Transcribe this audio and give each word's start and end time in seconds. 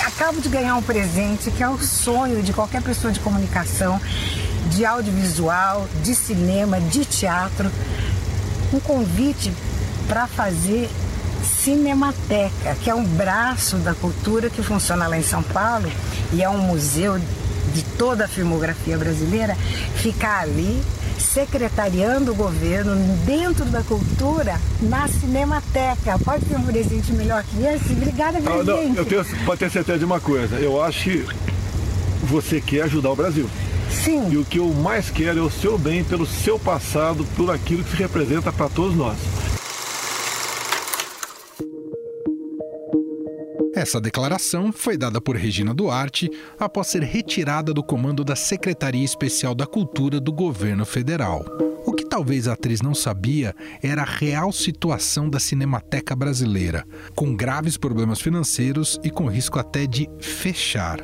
acabo 0.00 0.40
de 0.40 0.48
ganhar 0.48 0.76
um 0.76 0.82
presente 0.82 1.50
que 1.50 1.62
é 1.62 1.68
o 1.68 1.78
sonho 1.78 2.42
de 2.42 2.52
qualquer 2.52 2.82
pessoa 2.82 3.12
de 3.12 3.20
comunicação, 3.20 4.00
de 4.70 4.84
audiovisual, 4.84 5.88
de 6.02 6.14
cinema, 6.14 6.80
de 6.80 7.04
teatro. 7.04 7.70
Um 8.72 8.80
convite 8.80 9.52
para 10.08 10.26
fazer 10.26 10.90
Cinemateca, 11.42 12.74
que 12.82 12.90
é 12.90 12.94
um 12.94 13.04
braço 13.04 13.76
da 13.78 13.94
cultura 13.94 14.50
que 14.50 14.62
funciona 14.62 15.06
lá 15.06 15.16
em 15.16 15.22
São 15.22 15.42
Paulo 15.42 15.90
e 16.32 16.42
é 16.42 16.48
um 16.48 16.58
museu 16.58 17.18
de 17.72 17.82
toda 17.96 18.24
a 18.24 18.28
filmografia 18.28 18.96
brasileira, 18.98 19.54
ficar 19.94 20.40
ali 20.40 20.82
secretariando 21.32 22.32
o 22.32 22.34
governo 22.34 22.96
dentro 23.24 23.64
da 23.66 23.82
cultura 23.82 24.60
na 24.80 25.06
Cinemateca. 25.08 26.18
Pode 26.24 26.44
ter 26.44 26.56
um 26.56 26.62
presente 26.62 27.12
melhor 27.12 27.44
que 27.44 27.64
esse? 27.64 27.92
Obrigada, 27.92 28.40
presidente. 28.40 28.70
Ah, 28.70 28.86
não, 28.86 28.94
eu 28.94 29.04
tenho, 29.04 29.24
pode 29.44 29.60
ter 29.60 29.70
certeza 29.70 29.98
de 29.98 30.04
uma 30.04 30.20
coisa. 30.20 30.56
Eu 30.56 30.82
acho 30.82 31.04
que 31.04 31.26
você 32.22 32.60
quer 32.60 32.82
ajudar 32.82 33.10
o 33.10 33.16
Brasil. 33.16 33.48
Sim. 33.90 34.28
E 34.30 34.36
o 34.36 34.44
que 34.44 34.58
eu 34.58 34.68
mais 34.68 35.10
quero 35.10 35.38
é 35.38 35.42
o 35.42 35.50
seu 35.50 35.76
bem 35.76 36.02
pelo 36.04 36.26
seu 36.26 36.58
passado, 36.58 37.24
por 37.36 37.50
aquilo 37.50 37.82
que 37.84 37.90
se 37.90 37.96
representa 37.96 38.52
para 38.52 38.68
todos 38.68 38.96
nós. 38.96 39.16
Essa 43.80 43.98
declaração 43.98 44.70
foi 44.70 44.94
dada 44.94 45.22
por 45.22 45.36
Regina 45.36 45.72
Duarte 45.72 46.30
após 46.58 46.88
ser 46.88 47.02
retirada 47.02 47.72
do 47.72 47.82
comando 47.82 48.22
da 48.22 48.36
Secretaria 48.36 49.02
Especial 49.02 49.54
da 49.54 49.66
Cultura 49.66 50.20
do 50.20 50.30
governo 50.30 50.84
federal. 50.84 51.46
O 51.86 51.94
que 51.94 52.04
talvez 52.04 52.46
a 52.46 52.52
atriz 52.52 52.82
não 52.82 52.94
sabia 52.94 53.56
era 53.82 54.02
a 54.02 54.04
real 54.04 54.52
situação 54.52 55.30
da 55.30 55.40
Cinemateca 55.40 56.14
Brasileira, 56.14 56.86
com 57.14 57.34
graves 57.34 57.78
problemas 57.78 58.20
financeiros 58.20 59.00
e 59.02 59.08
com 59.08 59.26
risco 59.30 59.58
até 59.58 59.86
de 59.86 60.06
fechar. 60.20 61.00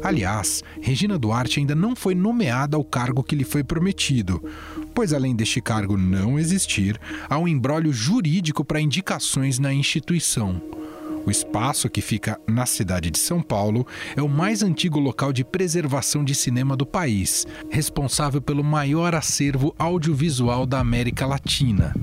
Aliás, 0.00 0.62
Regina 0.80 1.18
Duarte 1.18 1.58
ainda 1.58 1.74
não 1.74 1.96
foi 1.96 2.14
nomeada 2.14 2.76
ao 2.76 2.84
cargo 2.84 3.24
que 3.24 3.34
lhe 3.34 3.42
foi 3.42 3.64
prometido, 3.64 4.40
pois 4.94 5.12
além 5.12 5.34
deste 5.34 5.60
cargo 5.60 5.96
não 5.96 6.38
existir, 6.38 6.96
há 7.28 7.36
um 7.36 7.48
embrólio 7.48 7.92
jurídico 7.92 8.64
para 8.64 8.80
indicações 8.80 9.58
na 9.58 9.74
instituição. 9.74 10.79
O 11.26 11.30
espaço, 11.30 11.88
que 11.88 12.00
fica 12.00 12.40
na 12.48 12.66
cidade 12.66 13.10
de 13.10 13.18
São 13.18 13.42
Paulo, 13.42 13.86
é 14.16 14.22
o 14.22 14.28
mais 14.28 14.62
antigo 14.62 14.98
local 14.98 15.32
de 15.32 15.44
preservação 15.44 16.24
de 16.24 16.34
cinema 16.34 16.76
do 16.76 16.86
país, 16.86 17.46
responsável 17.70 18.40
pelo 18.40 18.64
maior 18.64 19.14
acervo 19.14 19.74
audiovisual 19.78 20.64
da 20.66 20.80
América 20.80 21.26
Latina. 21.26 21.94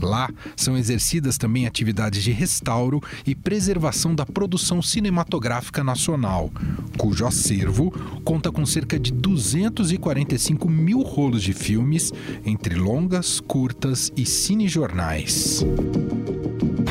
Lá 0.00 0.30
são 0.56 0.78
exercidas 0.78 1.36
também 1.36 1.66
atividades 1.66 2.22
de 2.22 2.30
restauro 2.30 3.02
e 3.26 3.34
preservação 3.34 4.14
da 4.14 4.24
produção 4.24 4.80
cinematográfica 4.80 5.84
nacional, 5.84 6.50
cujo 6.96 7.26
acervo 7.26 7.90
conta 8.24 8.50
com 8.50 8.64
cerca 8.64 8.98
de 8.98 9.12
245 9.12 10.68
mil 10.68 11.00
rolos 11.00 11.42
de 11.42 11.52
filmes, 11.52 12.12
entre 12.44 12.76
longas, 12.76 13.40
curtas 13.40 14.10
e 14.16 14.24
cinejornais. 14.24 15.64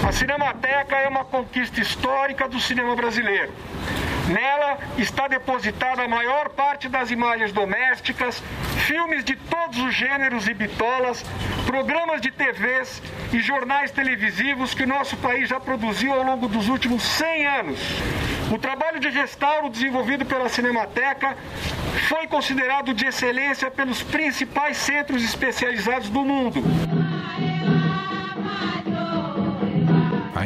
A 0.08 0.12
Cinemateca 0.12 0.96
é 0.96 1.08
uma 1.08 1.26
conquista 1.26 1.82
histórica 1.82 2.48
do 2.48 2.60
cinema 2.60 2.96
brasileiro. 2.96 3.52
Nela 4.28 4.78
está 4.98 5.28
depositada 5.28 6.04
a 6.04 6.08
maior 6.08 6.50
parte 6.50 6.88
das 6.88 7.12
imagens 7.12 7.52
domésticas, 7.52 8.42
filmes 8.86 9.24
de 9.24 9.36
todos 9.36 9.78
os 9.80 9.94
gêneros 9.94 10.48
e 10.48 10.54
bitolas, 10.54 11.24
programas 11.66 12.22
de 12.22 12.32
TVs 12.32 13.02
e 13.34 13.40
jornais 13.40 13.92
televisivos 13.92 14.74
que 14.74 14.86
nosso 14.86 15.18
país 15.18 15.50
já 15.50 15.60
produziu 15.60 16.14
ao 16.14 16.24
longo 16.24 16.48
dos 16.48 16.70
últimos 16.70 17.04
100 17.04 17.46
anos. 17.46 17.80
O 18.52 18.58
trabalho 18.58 19.00
de 19.00 19.10
restauro 19.10 19.70
desenvolvido 19.70 20.26
pela 20.26 20.50
Cinemateca 20.50 21.38
foi 22.08 22.26
considerado 22.26 22.94
de 22.94 23.06
excelência 23.06 23.70
pelos 23.70 24.02
principais 24.02 24.78
centros 24.78 25.24
especializados 25.24 26.10
do 26.10 26.22
mundo. 26.24 26.64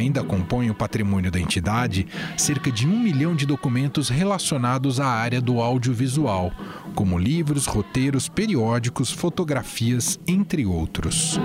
Ainda 0.04 0.22
compõe 0.22 0.68
o 0.68 0.74
patrimônio 0.74 1.30
da 1.30 1.40
entidade 1.40 2.06
cerca 2.36 2.70
de 2.70 2.86
um 2.86 2.98
milhão 2.98 3.34
de 3.34 3.46
documentos 3.46 4.10
relacionados 4.10 5.00
à 5.00 5.06
área 5.06 5.40
do 5.40 5.62
audiovisual, 5.62 6.52
como 6.94 7.18
livros, 7.18 7.64
roteiros, 7.64 8.28
periódicos, 8.28 9.10
fotografias, 9.10 10.20
entre 10.28 10.66
outros. 10.66 11.40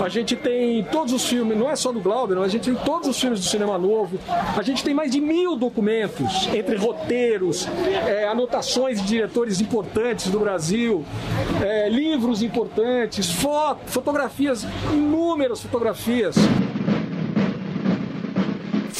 A 0.00 0.08
gente 0.08 0.36
tem 0.36 0.84
todos 0.84 1.12
os 1.12 1.24
filmes, 1.24 1.58
não 1.58 1.68
é 1.68 1.74
só 1.74 1.90
do 1.90 2.00
Glauber, 2.00 2.38
a 2.38 2.46
gente 2.46 2.70
tem 2.70 2.74
todos 2.76 3.08
os 3.08 3.20
filmes 3.20 3.40
do 3.40 3.46
cinema 3.46 3.76
novo. 3.76 4.20
A 4.56 4.62
gente 4.62 4.84
tem 4.84 4.94
mais 4.94 5.10
de 5.10 5.20
mil 5.20 5.56
documentos, 5.56 6.48
entre 6.54 6.76
roteiros, 6.76 7.68
é, 8.06 8.28
anotações 8.28 9.00
de 9.00 9.08
diretores 9.08 9.60
importantes 9.60 10.30
do 10.30 10.38
Brasil, 10.38 11.04
é, 11.60 11.88
livros 11.88 12.40
importantes, 12.40 13.32
foto, 13.32 13.80
fotografias, 13.90 14.64
inúmeras 14.92 15.60
fotografias 15.60 16.36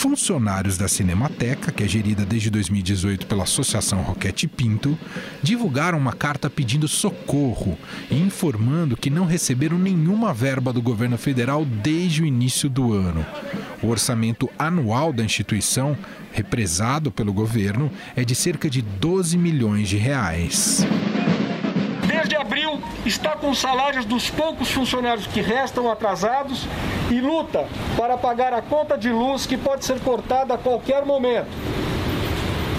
funcionários 0.03 0.77
da 0.77 0.89
Cinemateca, 0.89 1.71
que 1.71 1.85
é 1.85 1.87
gerida 1.87 2.27
desde 2.27 2.51
2018 2.51 3.25
pela 3.25 3.45
Associação 3.45 4.03
Roquete 4.03 4.49
Pinto, 4.49 4.99
divulgaram 5.41 5.97
uma 5.97 6.13
carta 6.13 6.51
pedindo 6.51 6.89
socorro 6.89 7.79
e 8.11 8.19
informando 8.19 8.97
que 8.97 9.09
não 9.09 9.25
receberam 9.25 9.79
nenhuma 9.79 10.35
verba 10.35 10.73
do 10.73 10.83
governo 10.83 11.17
federal 11.17 11.65
desde 11.65 12.21
o 12.21 12.27
início 12.27 12.69
do 12.69 12.93
ano. 12.93 13.25
O 13.81 13.87
orçamento 13.87 14.51
anual 14.59 15.13
da 15.13 15.23
instituição, 15.23 15.97
represado 16.33 17.13
pelo 17.13 17.33
governo, 17.33 17.89
é 18.17 18.25
de 18.25 18.35
cerca 18.35 18.69
de 18.69 18.83
12 18.83 19.39
milhões 19.39 19.89
de 19.89 19.99
reais 19.99 20.85
está 23.09 23.31
com 23.31 23.51
os 23.51 23.59
salários 23.59 24.05
dos 24.05 24.31
poucos 24.31 24.71
funcionários 24.71 25.27
que 25.27 25.41
restam 25.41 25.91
atrasados 25.91 26.67
e 27.11 27.21
luta 27.21 27.67
para 27.97 28.17
pagar 28.17 28.53
a 28.53 28.63
conta 28.63 28.97
de 28.97 29.11
luz 29.11 29.47
que 29.47 29.57
pode 29.57 29.85
ser 29.85 30.01
cortada 30.01 30.55
a 30.55 30.59
qualquer 30.59 31.05
momento. 31.05 31.51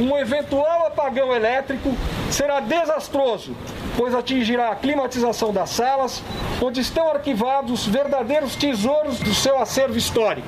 Um 0.02 0.18
eventual 0.18 0.88
apagão 0.88 1.34
elétrico 1.34 1.96
será 2.32 2.60
desastroso, 2.60 3.56
pois 3.96 4.16
atingirá 4.16 4.72
a 4.72 4.76
climatização 4.76 5.54
das 5.54 5.70
salas, 5.70 6.24
onde 6.62 6.82
estão 6.82 7.10
arquivados 7.10 7.86
verdadeiros 7.86 8.56
tesouros 8.56 9.20
do 9.20 9.34
seu 9.34 9.60
acervo 9.60 9.98
histórico. 9.98 10.48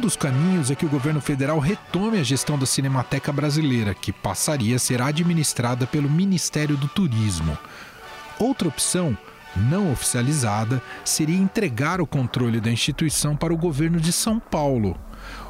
Dos 0.00 0.16
caminhos 0.16 0.70
é 0.70 0.74
que 0.74 0.86
o 0.86 0.88
governo 0.88 1.20
federal 1.20 1.58
retome 1.58 2.18
a 2.18 2.22
gestão 2.22 2.58
da 2.58 2.66
Cinemateca 2.66 3.30
Brasileira, 3.30 3.94
que 3.94 4.12
passaria 4.12 4.76
a 4.76 4.78
ser 4.78 5.00
administrada 5.02 5.86
pelo 5.86 6.10
Ministério 6.10 6.76
do 6.76 6.88
Turismo. 6.88 7.56
Outra 8.38 8.66
opção 8.66 9.16
não 9.54 9.92
oficializada 9.92 10.82
seria 11.04 11.36
entregar 11.36 12.00
o 12.00 12.06
controle 12.06 12.60
da 12.60 12.70
instituição 12.70 13.36
para 13.36 13.52
o 13.52 13.56
governo 13.56 14.00
de 14.00 14.12
São 14.12 14.40
Paulo. 14.40 14.96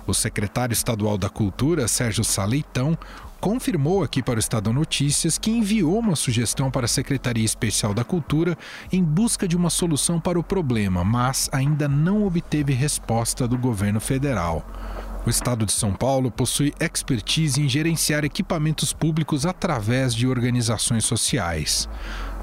O 0.06 0.14
secretário 0.14 0.72
estadual 0.72 1.16
da 1.16 1.28
Cultura, 1.28 1.88
Sérgio 1.88 2.25
Saleitão, 2.25 2.98
confirmou 3.41 4.03
aqui 4.03 4.22
para 4.22 4.36
o 4.36 4.41
Estadão 4.41 4.72
Notícias 4.72 5.38
que 5.38 5.50
enviou 5.50 5.98
uma 5.98 6.14
sugestão 6.14 6.70
para 6.70 6.84
a 6.84 6.88
Secretaria 6.88 7.44
Especial 7.44 7.94
da 7.94 8.04
Cultura 8.04 8.56
em 8.92 9.03
busca 9.03 9.48
de 9.48 9.56
uma 9.56 9.70
solução 9.70 10.20
para 10.20 10.38
o 10.38 10.44
problema, 10.44 11.03
mas 11.03 11.48
ainda 11.50 11.88
não 11.88 12.26
obteve 12.26 12.72
resposta 12.75 13.48
do 13.48 13.56
governo 13.56 14.00
federal. 14.00 14.64
O 15.26 15.28
estado 15.28 15.66
de 15.66 15.72
São 15.72 15.92
Paulo 15.92 16.31
possui 16.31 16.72
expertise 16.81 17.60
em 17.60 17.69
gerenciar 17.69 18.25
equipamentos 18.25 18.92
públicos 18.92 19.44
através 19.44 20.14
de 20.14 20.26
organizações 20.26 21.04
sociais. 21.04 21.88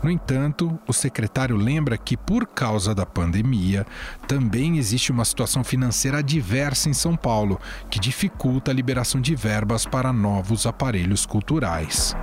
No 0.04 0.12
entanto, 0.12 0.80
o 0.88 0.94
secretário 0.94 1.56
lembra 1.56 1.98
que, 1.98 2.16
por 2.16 2.46
causa 2.46 2.94
da 2.94 3.06
pandemia, 3.06 3.86
também 4.28 4.78
existe 4.78 5.12
uma 5.12 5.26
situação 5.26 5.64
financeira 5.64 6.20
adversa 6.20 6.90
em 6.90 6.94
São 6.94 7.16
Paulo, 7.16 7.60
que 7.90 8.00
dificulta 8.00 8.70
a 8.70 8.74
liberação 8.74 9.20
de 9.20 9.36
verbas 9.36 9.86
para 9.86 10.14
novos 10.14 10.68
aparelhos 10.68 11.26
culturais. 11.26 12.16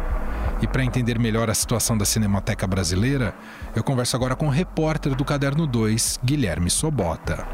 E 0.63 0.69
para 0.69 0.85
entender 0.85 1.19
melhor 1.19 1.51
a 1.51 1.55
situação 1.55 1.99
da 1.99 2.05
Cinemateca 2.05 2.67
Brasileira, 2.67 3.35
eu 3.75 3.83
converso 3.83 4.15
agora 4.15 4.37
com 4.37 4.47
o 4.47 4.51
repórter 4.51 5.15
do 5.15 5.25
Caderno 5.25 5.67
2, 5.67 6.21
Guilherme 6.25 6.71
Sobota. 6.71 7.47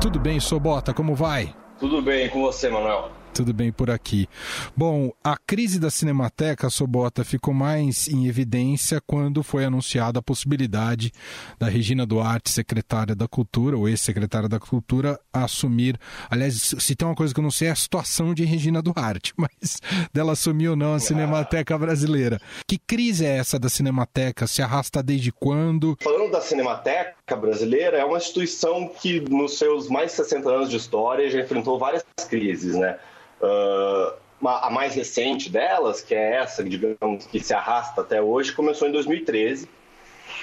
Tudo 0.00 0.20
bem, 0.20 0.38
Sobota, 0.38 0.92
como 0.92 1.14
vai? 1.14 1.54
Tudo 1.80 2.02
bem 2.02 2.28
com 2.28 2.42
você, 2.42 2.68
Manuel. 2.68 3.17
Tudo 3.34 3.52
bem 3.52 3.70
por 3.70 3.90
aqui. 3.90 4.28
Bom, 4.76 5.12
a 5.22 5.36
crise 5.36 5.78
da 5.78 5.90
Cinemateca, 5.90 6.68
Sobota, 6.70 7.24
ficou 7.24 7.54
mais 7.54 8.08
em 8.08 8.26
evidência 8.26 9.00
quando 9.06 9.42
foi 9.42 9.64
anunciada 9.64 10.18
a 10.18 10.22
possibilidade 10.22 11.12
da 11.58 11.68
Regina 11.68 12.04
Duarte, 12.04 12.50
secretária 12.50 13.14
da 13.14 13.28
Cultura, 13.28 13.76
ou 13.76 13.88
ex-secretária 13.88 14.48
da 14.48 14.58
Cultura, 14.58 15.18
assumir. 15.32 15.98
Aliás, 16.30 16.74
se 16.78 16.96
tem 16.96 17.06
uma 17.06 17.14
coisa 17.14 17.32
que 17.32 17.40
eu 17.40 17.44
não 17.44 17.50
sei 17.50 17.68
é 17.68 17.70
a 17.70 17.76
situação 17.76 18.34
de 18.34 18.44
Regina 18.44 18.82
Duarte, 18.82 19.32
mas 19.38 19.80
dela 20.12 20.32
assumir 20.32 20.68
ou 20.68 20.76
não 20.76 20.94
a 20.94 21.00
Cinemateca 21.00 21.78
brasileira. 21.78 22.40
Que 22.66 22.78
crise 22.78 23.24
é 23.24 23.36
essa 23.36 23.58
da 23.58 23.68
Cinemateca? 23.68 24.46
Se 24.46 24.62
arrasta 24.62 25.02
desde 25.02 25.30
quando? 25.30 25.96
Falando 26.00 26.32
da 26.32 26.40
Cinemateca 26.40 27.17
brasileira, 27.36 27.98
é 27.98 28.04
uma 28.04 28.18
instituição 28.18 28.88
que, 28.88 29.20
nos 29.20 29.58
seus 29.58 29.88
mais 29.88 30.10
de 30.10 30.16
60 30.18 30.48
anos 30.48 30.70
de 30.70 30.76
história, 30.76 31.28
já 31.30 31.40
enfrentou 31.40 31.78
várias 31.78 32.04
crises, 32.28 32.74
né? 32.74 32.98
Uh, 33.40 34.12
a 34.44 34.70
mais 34.70 34.94
recente 34.94 35.50
delas, 35.50 36.00
que 36.00 36.14
é 36.14 36.36
essa, 36.36 36.62
digamos, 36.62 37.26
que 37.26 37.40
se 37.40 37.52
arrasta 37.52 38.00
até 38.00 38.22
hoje, 38.22 38.52
começou 38.52 38.88
em 38.88 38.92
2013, 38.92 39.64
uh, 39.64 39.68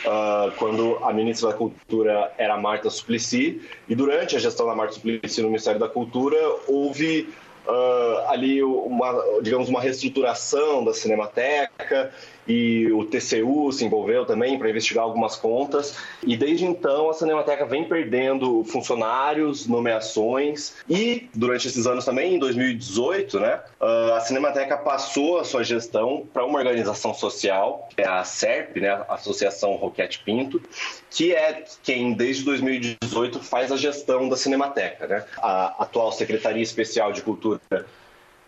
ah, 0.06 0.52
quando 0.58 0.98
a 1.02 1.14
ministra 1.14 1.50
da 1.50 1.56
Cultura 1.56 2.32
era 2.38 2.58
Marta 2.58 2.90
Suplicy, 2.90 3.62
e 3.88 3.96
durante 3.96 4.36
a 4.36 4.40
gestão 4.40 4.66
da 4.68 4.76
Marta 4.76 4.94
Suplicy 4.94 5.42
no 5.42 5.48
Ministério 5.48 5.80
da 5.80 5.88
Cultura, 5.88 6.38
houve 6.68 7.30
uh, 7.66 8.30
ali 8.30 8.62
uma, 8.62 9.42
digamos, 9.42 9.70
uma 9.70 9.80
reestruturação 9.80 10.84
da 10.84 10.94
Cinemateca 10.94 12.12
e 12.48 12.92
o 12.92 13.06
TCU 13.06 13.72
se 13.72 13.86
envolveu 13.86 14.26
também 14.26 14.58
para 14.58 14.70
investigar 14.70 15.04
algumas 15.04 15.36
contas. 15.36 15.98
E 16.24 16.36
desde 16.38 16.66
então 16.66 17.10
a 17.10 17.14
Cinemateca 17.14 17.66
vem 17.66 17.86
perdendo 17.86 18.64
funcionários, 18.66 19.68
nomeações 19.68 20.76
e 20.90 21.30
durante 21.34 21.68
esses 21.68 21.88
anos 21.88 22.06
também, 22.06 22.36
em 22.36 22.40
2018, 22.40 23.40
né, 23.40 23.60
ah, 23.80 24.18
a 24.18 24.20
Cinemateca 24.22 24.78
passou 24.78 25.40
a 25.40 25.44
sua 25.44 25.64
gestão 25.64 26.28
para 26.34 26.46
uma 26.46 26.60
organização 26.60 27.14
social, 27.14 27.90
é 27.98 28.08
a 28.08 28.24
SERP, 28.24 28.78
né, 28.78 29.04
Associação 29.10 29.74
Roquete 29.76 30.20
Pinto, 30.20 30.62
que 31.10 31.34
é 31.34 31.64
quem 31.84 32.14
desde 32.14 32.44
2018 32.44 33.40
faz 33.40 33.72
a 33.72 33.78
gestão 33.78 34.28
da 34.28 34.36
Cinemateca, 34.36 35.08
né? 35.08 35.24
A 35.38 35.84
atual 35.84 36.12
Secretaria 36.12 36.62
Especial 36.62 37.12
de 37.12 37.22
Cultura 37.22 37.60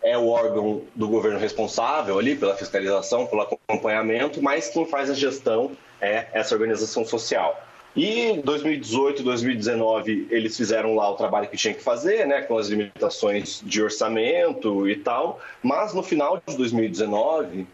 é 0.08 0.16
o 0.16 0.28
órgão 0.28 0.82
do 0.94 1.06
governo 1.08 1.38
responsável 1.38 2.18
ali 2.18 2.34
pela 2.34 2.56
fiscalização, 2.56 3.26
pelo 3.26 3.42
acompanhamento, 3.42 4.42
mas 4.42 4.68
quem 4.68 4.86
faz 4.86 5.10
a 5.10 5.14
gestão 5.14 5.72
é 6.00 6.26
essa 6.32 6.54
organização 6.54 7.04
social. 7.04 7.62
E 7.94 8.40
2018 8.44 9.22
2019 9.22 10.28
eles 10.30 10.56
fizeram 10.56 10.94
lá 10.94 11.10
o 11.10 11.14
trabalho 11.14 11.48
que 11.48 11.56
tinha 11.56 11.74
que 11.74 11.82
fazer, 11.82 12.26
né, 12.26 12.42
com 12.42 12.56
as 12.56 12.68
limitações 12.68 13.60
de 13.64 13.82
orçamento 13.82 14.88
e 14.88 14.96
tal, 14.96 15.40
mas 15.62 15.92
no 15.92 16.02
final 16.02 16.40
de 16.46 16.56
2019, 16.56 17.66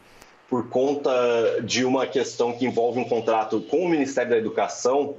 por 0.49 0.69
conta 0.69 1.13
de 1.63 1.85
uma 1.85 2.07
questão 2.07 2.53
que 2.53 2.65
envolve 2.65 2.99
um 3.01 3.09
contrato 3.09 3.61
com 3.61 3.85
o 3.85 3.89
Ministério 3.89 4.31
da 4.31 4.39
Educação, 4.39 5.17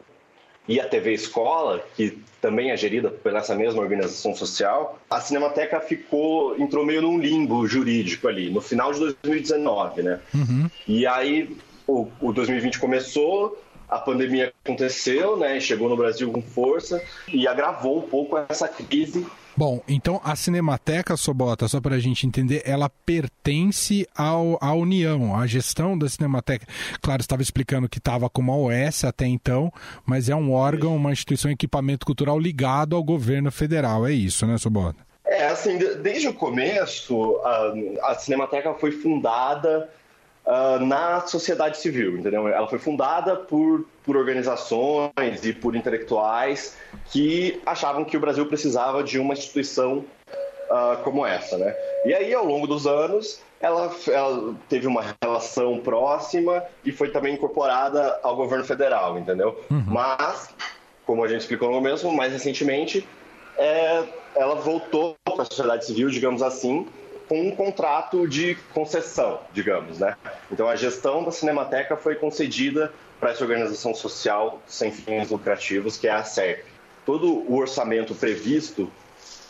e 0.68 0.80
a 0.80 0.88
TV 0.88 1.14
Escola, 1.14 1.86
que 1.96 2.18
também 2.42 2.72
é 2.72 2.78
gerida 2.78 3.10
por 3.10 3.36
essa 3.36 3.56
mesma 3.56 3.82
organização 3.82 4.36
social, 4.36 5.00
a 5.10 5.20
Cinemateca 5.20 5.80
ficou, 5.80 6.60
entrou 6.60 6.86
meio 6.86 7.02
num 7.02 7.18
limbo 7.18 7.66
jurídico 7.68 8.28
ali, 8.28 8.50
no 8.50 8.62
final 8.62 8.94
de 8.94 9.00
2019, 9.00 10.04
né? 10.04 10.20
Uhum. 10.34 10.70
E 10.88 11.08
aí 11.08 11.56
o, 11.88 12.08
o 12.22 12.32
2020 12.32 12.80
começou, 12.80 13.62
a 13.88 13.98
pandemia 14.00 14.54
aconteceu, 14.64 15.38
né? 15.38 15.60
Chegou 15.60 15.90
no 15.90 15.98
Brasil 15.98 16.32
com 16.32 16.42
força 16.42 17.02
e 17.28 17.48
agravou 17.48 18.00
um 18.00 18.02
pouco 18.02 18.38
essa 18.50 18.68
crise 18.68 19.26
Bom, 19.58 19.82
então 19.88 20.20
a 20.22 20.36
Cinemateca, 20.36 21.16
Sobota, 21.16 21.66
só 21.70 21.80
para 21.80 21.96
a 21.96 22.00
gente 22.00 22.28
entender, 22.28 22.62
ela 22.66 22.90
pertence 22.90 24.06
ao, 24.14 24.58
à 24.62 24.74
União, 24.74 25.34
à 25.34 25.48
gestão 25.48 25.98
da 25.98 26.10
Cinemateca. 26.10 26.68
Claro, 27.02 27.22
estava 27.22 27.42
explicando 27.42 27.88
que 27.88 27.98
estava 27.98 28.30
como 28.30 28.52
a 28.52 28.58
OS 28.58 29.06
até 29.06 29.26
então, 29.26 29.72
mas 30.06 30.28
é 30.28 30.36
um 30.36 30.52
órgão, 30.52 30.94
uma 30.94 31.14
instituição, 31.14 31.50
equipamento 31.50 32.06
cultural 32.06 32.38
ligado 32.38 32.98
ao 32.98 33.04
governo 33.04 33.50
federal. 33.50 34.06
É 34.06 34.12
isso, 34.12 34.46
né, 34.46 34.58
Sobota? 34.58 34.98
É, 35.26 35.48
assim, 35.48 35.78
desde 36.02 36.28
o 36.28 36.34
começo, 36.34 37.38
a, 37.44 38.12
a 38.12 38.16
Cinemateca 38.16 38.74
foi 38.74 38.92
fundada 38.92 39.90
uh, 40.46 40.84
na 40.86 41.22
sociedade 41.22 41.78
civil, 41.78 42.18
entendeu? 42.18 42.48
Ela 42.48 42.68
foi 42.68 42.80
fundada 42.80 43.36
por, 43.36 43.86
por 44.04 44.16
organizações 44.16 45.44
e 45.44 45.54
por 45.54 45.76
intelectuais 45.76 46.78
que 47.12 47.62
achavam 47.66 48.06
que 48.06 48.16
o 48.16 48.20
Brasil 48.20 48.46
precisava 48.46 49.04
de 49.04 49.20
uma 49.20 49.34
instituição 49.34 50.06
uh, 50.70 51.02
como 51.04 51.26
essa, 51.26 51.58
né? 51.58 51.76
E 52.06 52.14
aí, 52.14 52.34
ao 52.34 52.46
longo 52.46 52.68
dos 52.68 52.86
anos, 52.86 53.42
ela, 53.60 53.94
ela, 54.08 54.56
teve 54.70 54.86
uma 54.86 55.04
relação 55.22 55.80
próxima 55.80 56.64
e 56.84 56.92
foi 56.92 57.10
também 57.10 57.34
incorporada 57.34 58.20
ao 58.22 58.36
governo 58.36 58.64
federal, 58.64 59.18
entendeu? 59.18 59.60
Uhum. 59.72 59.84
Mas, 59.88 60.50
como 61.06 61.24
a 61.24 61.28
gente 61.28 61.42
explicou 61.42 61.70
no 61.70 61.76
começo, 61.76 62.12
mais 62.12 62.32
recentemente, 62.32 63.08
é, 63.58 64.04
ela 64.36 64.56
voltou 64.56 65.16
para 65.24 65.44
a 65.44 65.46
sociedade 65.46 65.86
civil, 65.86 66.10
digamos 66.10 66.42
assim, 66.42 66.88
com 67.28 67.42
um 67.42 67.56
contrato 67.56 68.28
de 68.28 68.56
concessão, 68.74 69.40
digamos, 69.54 70.00
né? 70.00 70.16
Então 70.52 70.68
a 70.68 70.76
gestão 70.76 71.24
da 71.24 71.32
Cinemateca 71.32 71.96
foi 71.96 72.16
concedida 72.16 72.92
para 73.20 73.32
essa 73.32 73.44
organização 73.44 73.94
social 73.94 74.62
sem 74.68 74.92
fins 74.92 75.30
lucrativos, 75.30 75.98
que 75.98 76.08
é 76.08 76.12
a 76.12 76.24
SERP. 76.24 76.66
Todo 77.06 77.28
o 77.50 77.58
orçamento 77.58 78.14
previsto 78.16 78.92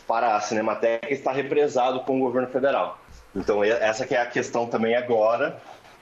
para 0.07 0.36
a 0.36 0.42
Cinemateca 0.42 1.12
está 1.12 1.31
represado 1.31 2.01
com 2.01 2.18
o 2.18 2.19
governo 2.19 2.48
federal. 2.48 3.00
Então 3.36 3.63
essa 3.63 4.06
que 4.06 4.16
é 4.16 4.22
a 4.22 4.25
questão 4.25 4.68
também 4.68 4.95
agora, 4.95 5.62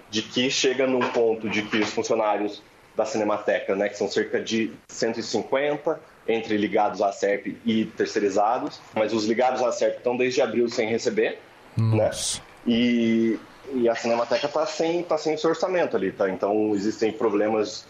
de 0.10 0.22
que 0.22 0.50
chega 0.50 0.86
num 0.86 1.00
ponto 1.10 1.50
de 1.50 1.64
que 1.64 1.78
os 1.78 1.92
funcionários 1.92 2.62
da 2.96 3.06
Cinemateca, 3.06 3.76
né, 3.76 3.90
que 3.90 3.98
são 3.98 4.08
cerca 4.08 4.40
de 4.40 4.72
150, 4.88 6.00
entre 6.28 6.56
ligados 6.58 7.02
à 7.02 7.12
SERP 7.12 7.58
e 7.66 7.86
terceirizados, 7.86 8.80
mas 8.94 9.14
os 9.14 9.26
ligados 9.26 9.62
à 9.62 9.72
SERP 9.72 9.98
estão 9.98 10.16
desde 10.16 10.42
abril 10.42 10.70
sem 10.70 10.88
receber? 10.88 11.40
Nossa. 11.78 12.40
né? 12.40 12.44
E, 12.66 13.40
e 13.74 13.90
a 13.90 13.96
Cinemateca 13.96 14.48
está 14.48 14.66
sem, 14.66 15.04
tá 15.04 15.18
sem 15.18 15.34
esse 15.34 15.46
orçamento 15.46 15.96
ali, 15.96 16.12
tá? 16.12 16.30
Então 16.30 16.74
existem 16.74 17.12
problemas 17.12 17.86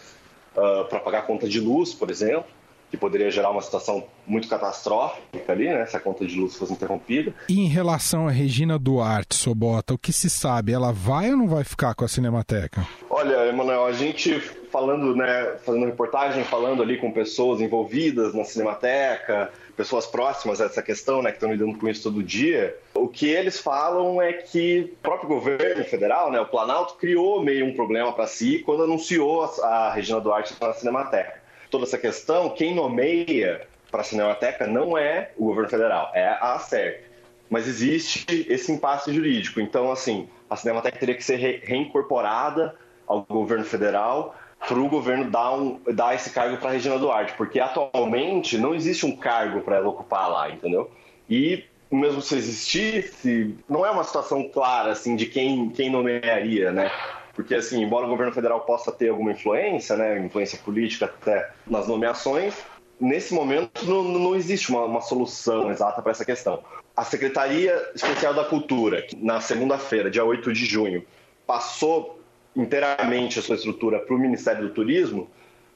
uh, 0.56 0.60
ah, 0.60 0.84
para 0.84 1.00
pagar 1.00 1.18
a 1.20 1.22
conta 1.22 1.48
de 1.48 1.60
luz, 1.60 1.94
por 1.94 2.10
exemplo, 2.10 2.46
que 2.90 2.96
poderia 2.96 3.30
gerar 3.30 3.50
uma 3.50 3.60
situação 3.60 4.04
muito 4.26 4.48
catastrófica 4.48 5.52
ali, 5.52 5.66
né? 5.66 5.84
Se 5.86 5.96
a 5.96 6.00
conta 6.00 6.24
de 6.24 6.38
luz 6.38 6.56
fosse 6.56 6.72
interrompida. 6.72 7.34
E 7.48 7.60
em 7.60 7.66
relação 7.66 8.28
a 8.28 8.30
Regina 8.30 8.78
Duarte, 8.78 9.34
Sobota, 9.34 9.94
o 9.94 9.98
que 9.98 10.12
se 10.12 10.30
sabe? 10.30 10.72
Ela 10.72 10.92
vai 10.92 11.30
ou 11.30 11.36
não 11.36 11.48
vai 11.48 11.64
ficar 11.64 11.94
com 11.94 12.04
a 12.04 12.08
Cinemateca? 12.08 12.86
Olha, 13.10 13.48
Emanuel, 13.48 13.84
a 13.84 13.92
gente 13.92 14.38
falando, 14.70 15.14
né, 15.14 15.56
fazendo 15.64 15.86
reportagem, 15.86 16.44
falando 16.44 16.82
ali 16.82 16.96
com 16.96 17.10
pessoas 17.12 17.60
envolvidas 17.60 18.34
na 18.34 18.44
Cinemateca, 18.44 19.50
pessoas 19.76 20.06
próximas 20.06 20.60
a 20.60 20.66
essa 20.66 20.82
questão, 20.82 21.22
né, 21.22 21.30
que 21.30 21.36
estão 21.36 21.50
lidando 21.50 21.78
com 21.78 21.88
isso 21.88 22.02
todo 22.02 22.22
dia, 22.22 22.76
o 22.94 23.08
que 23.08 23.28
eles 23.28 23.58
falam 23.58 24.20
é 24.20 24.32
que 24.32 24.92
o 24.92 24.96
próprio 25.02 25.28
governo 25.28 25.84
federal, 25.84 26.30
né, 26.30 26.40
o 26.40 26.46
Planalto, 26.46 26.94
criou 26.94 27.42
meio 27.42 27.66
um 27.66 27.74
problema 27.74 28.12
para 28.12 28.26
si 28.26 28.60
quando 28.60 28.84
anunciou 28.84 29.44
a 29.62 29.92
Regina 29.92 30.20
Duarte 30.20 30.54
na 30.60 30.72
Cinemateca. 30.72 31.42
Toda 31.70 31.84
essa 31.84 31.98
questão, 31.98 32.50
quem 32.50 32.74
nomeia 32.74 33.66
para 33.90 34.00
a 34.00 34.04
Cinemateca 34.04 34.66
não 34.66 34.96
é 34.96 35.30
o 35.36 35.46
governo 35.46 35.70
federal, 35.70 36.10
é 36.14 36.26
a 36.26 36.58
SERP. 36.58 37.04
Mas 37.50 37.68
existe 37.68 38.46
esse 38.48 38.72
impasse 38.72 39.12
jurídico. 39.12 39.60
Então, 39.60 39.90
assim, 39.92 40.28
a 40.48 40.56
Cinemateca 40.56 40.98
teria 40.98 41.14
que 41.14 41.22
ser 41.22 41.36
re 41.36 41.60
reincorporada 41.64 42.74
ao 43.06 43.22
governo 43.22 43.64
federal 43.64 44.34
para 44.66 44.78
o 44.78 44.88
governo 44.88 45.30
dar, 45.30 45.52
um, 45.54 45.80
dar 45.92 46.14
esse 46.14 46.30
cargo 46.30 46.56
para 46.56 46.70
Regina 46.70 46.98
Duarte, 46.98 47.34
porque 47.36 47.60
atualmente 47.60 48.58
não 48.58 48.74
existe 48.74 49.04
um 49.04 49.14
cargo 49.14 49.60
para 49.60 49.76
ela 49.76 49.88
ocupar 49.88 50.30
lá, 50.30 50.50
entendeu? 50.50 50.90
E 51.28 51.64
mesmo 51.90 52.20
se 52.20 52.34
existisse, 52.36 53.54
não 53.68 53.84
é 53.84 53.90
uma 53.90 54.04
situação 54.04 54.48
clara 54.48 54.92
assim 54.92 55.16
de 55.16 55.26
quem, 55.26 55.70
quem 55.70 55.90
nomearia, 55.90 56.72
né? 56.72 56.90
Porque 57.34 57.54
assim, 57.54 57.82
embora 57.82 58.06
o 58.06 58.08
governo 58.08 58.32
federal 58.32 58.60
possa 58.60 58.90
ter 58.92 59.08
alguma 59.08 59.32
influência, 59.32 59.96
né, 59.96 60.18
influência 60.18 60.58
política 60.64 61.06
até 61.06 61.50
nas 61.66 61.88
nomeações, 61.88 62.54
nesse 63.00 63.34
momento 63.34 63.84
não, 63.84 64.04
não 64.04 64.34
existe 64.36 64.70
uma, 64.70 64.84
uma 64.84 65.00
solução 65.00 65.70
exata 65.70 66.00
para 66.00 66.12
essa 66.12 66.24
questão. 66.24 66.62
A 66.96 67.04
Secretaria 67.04 67.90
Especial 67.94 68.32
da 68.32 68.44
Cultura, 68.44 69.04
na 69.16 69.40
segunda-feira, 69.40 70.10
dia 70.10 70.24
8 70.24 70.52
de 70.52 70.64
junho, 70.64 71.04
passou 71.44 72.20
inteiramente 72.56 73.38
a 73.38 73.42
sua 73.42 73.56
estrutura 73.56 73.98
para 73.98 74.14
o 74.14 74.18
Ministério 74.18 74.68
do 74.68 74.74
Turismo, 74.74 75.28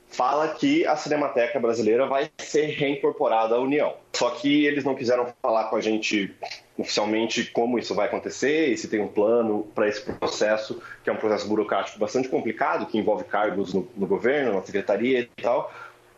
fala 0.08 0.48
que 0.48 0.86
a 0.86 0.96
Cinemateca 0.96 1.60
Brasileira 1.60 2.06
vai 2.06 2.30
ser 2.38 2.66
reincorporada 2.66 3.54
à 3.54 3.60
União. 3.60 3.94
Só 4.14 4.30
que 4.30 4.64
eles 4.64 4.84
não 4.84 4.94
quiseram 4.94 5.32
falar 5.42 5.64
com 5.64 5.76
a 5.76 5.80
gente 5.80 6.34
oficialmente 6.76 7.44
como 7.46 7.78
isso 7.78 7.94
vai 7.94 8.06
acontecer 8.06 8.68
e 8.68 8.78
se 8.78 8.88
tem 8.88 9.00
um 9.00 9.08
plano 9.08 9.66
para 9.74 9.88
esse 9.88 10.00
processo, 10.00 10.80
que 11.02 11.10
é 11.10 11.12
um 11.12 11.16
processo 11.16 11.46
burocrático 11.46 11.98
bastante 11.98 12.28
complicado, 12.28 12.86
que 12.86 12.98
envolve 12.98 13.24
cargos 13.24 13.74
no, 13.74 13.88
no 13.96 14.06
governo, 14.06 14.54
na 14.54 14.62
secretaria 14.62 15.20
e 15.20 15.42
tal, 15.42 15.72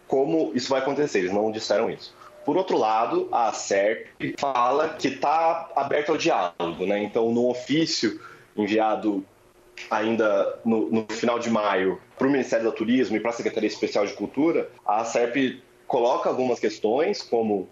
como 0.07 0.53
isso 0.55 0.69
vai 0.69 0.81
acontecer. 0.81 1.21
Eles 1.21 1.33
não 1.33 1.51
disseram 1.51 1.91
isso. 1.91 2.15
Por 2.45 2.57
outro 2.57 2.77
lado, 2.77 3.29
a 3.33 3.53
SERP 3.53 4.35
fala 4.39 4.91
que 4.91 5.09
está 5.09 5.71
aberta 5.77 6.13
ao 6.13 6.19
diálogo, 6.19 6.87
né? 6.87 7.03
Então, 7.03 7.31
no 7.33 7.49
ofício 7.49 8.21
enviado 8.57 9.25
ainda 9.91 10.59
no, 10.65 10.91
no 10.91 11.07
final 11.09 11.39
de 11.39 11.51
maio 11.51 12.01
para 12.19 12.27
o 12.27 12.31
Ministério 12.31 12.67
do 12.67 12.73
Turismo 12.73 13.17
e 13.17 13.21
para 13.21 13.31
a 13.31 13.35
Secretaria 13.35 13.69
Especial 13.69 14.07
de 14.07 14.13
Cultura, 14.15 14.69
a 14.87 15.05
SERP 15.05 15.63
coloca 15.87 16.29
algumas 16.29 16.59
questões, 16.59 17.23
como 17.23 17.69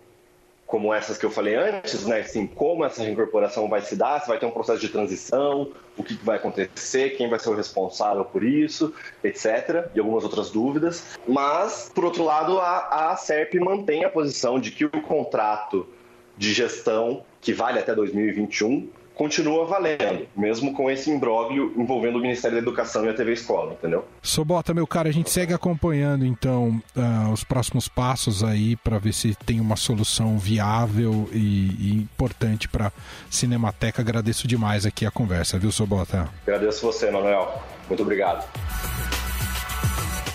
como 0.68 0.92
essas 0.92 1.16
que 1.16 1.24
eu 1.24 1.30
falei 1.30 1.54
antes, 1.54 2.04
né? 2.04 2.20
Assim, 2.20 2.46
como 2.46 2.84
essa 2.84 3.02
reincorporação 3.02 3.70
vai 3.70 3.80
se 3.80 3.96
dar, 3.96 4.20
se 4.20 4.28
vai 4.28 4.38
ter 4.38 4.44
um 4.44 4.50
processo 4.50 4.78
de 4.78 4.90
transição, 4.90 5.72
o 5.96 6.04
que 6.04 6.12
vai 6.22 6.36
acontecer, 6.36 7.16
quem 7.16 7.26
vai 7.26 7.38
ser 7.38 7.48
o 7.48 7.54
responsável 7.54 8.22
por 8.22 8.44
isso, 8.44 8.92
etc. 9.24 9.88
E 9.94 9.98
algumas 9.98 10.24
outras 10.24 10.50
dúvidas. 10.50 11.16
Mas, 11.26 11.90
por 11.94 12.04
outro 12.04 12.22
lado, 12.22 12.58
a, 12.58 13.12
a 13.12 13.16
SERP 13.16 13.54
mantém 13.54 14.04
a 14.04 14.10
posição 14.10 14.60
de 14.60 14.70
que 14.70 14.84
o 14.84 14.90
contrato 14.90 15.88
de 16.36 16.52
gestão, 16.52 17.24
que 17.40 17.54
vale 17.54 17.78
até 17.78 17.94
2021, 17.94 18.90
continua 19.18 19.66
valendo, 19.66 20.28
mesmo 20.36 20.72
com 20.72 20.88
esse 20.88 21.10
imbróglio 21.10 21.74
envolvendo 21.76 22.16
o 22.16 22.20
Ministério 22.20 22.56
da 22.56 22.62
Educação 22.62 23.04
e 23.04 23.08
a 23.08 23.14
TV 23.14 23.32
Escola, 23.32 23.72
entendeu? 23.72 24.04
Sobota, 24.22 24.72
meu 24.72 24.86
cara, 24.86 25.08
a 25.08 25.12
gente 25.12 25.28
segue 25.28 25.52
acompanhando 25.52 26.24
então 26.24 26.80
uh, 26.96 27.32
os 27.32 27.42
próximos 27.42 27.88
passos 27.88 28.44
aí 28.44 28.76
para 28.76 28.96
ver 28.98 29.12
se 29.12 29.34
tem 29.34 29.60
uma 29.60 29.74
solução 29.74 30.38
viável 30.38 31.28
e, 31.32 31.36
e 31.38 31.94
importante 31.94 32.68
para 32.68 32.92
Cinemateca. 33.28 34.00
Agradeço 34.00 34.46
demais 34.46 34.86
aqui 34.86 35.04
a 35.04 35.10
conversa, 35.10 35.58
viu, 35.58 35.72
Sobota? 35.72 36.28
Agradeço 36.46 36.86
você, 36.86 37.10
Manuel. 37.10 37.60
Muito 37.88 38.04
obrigado. 38.04 38.48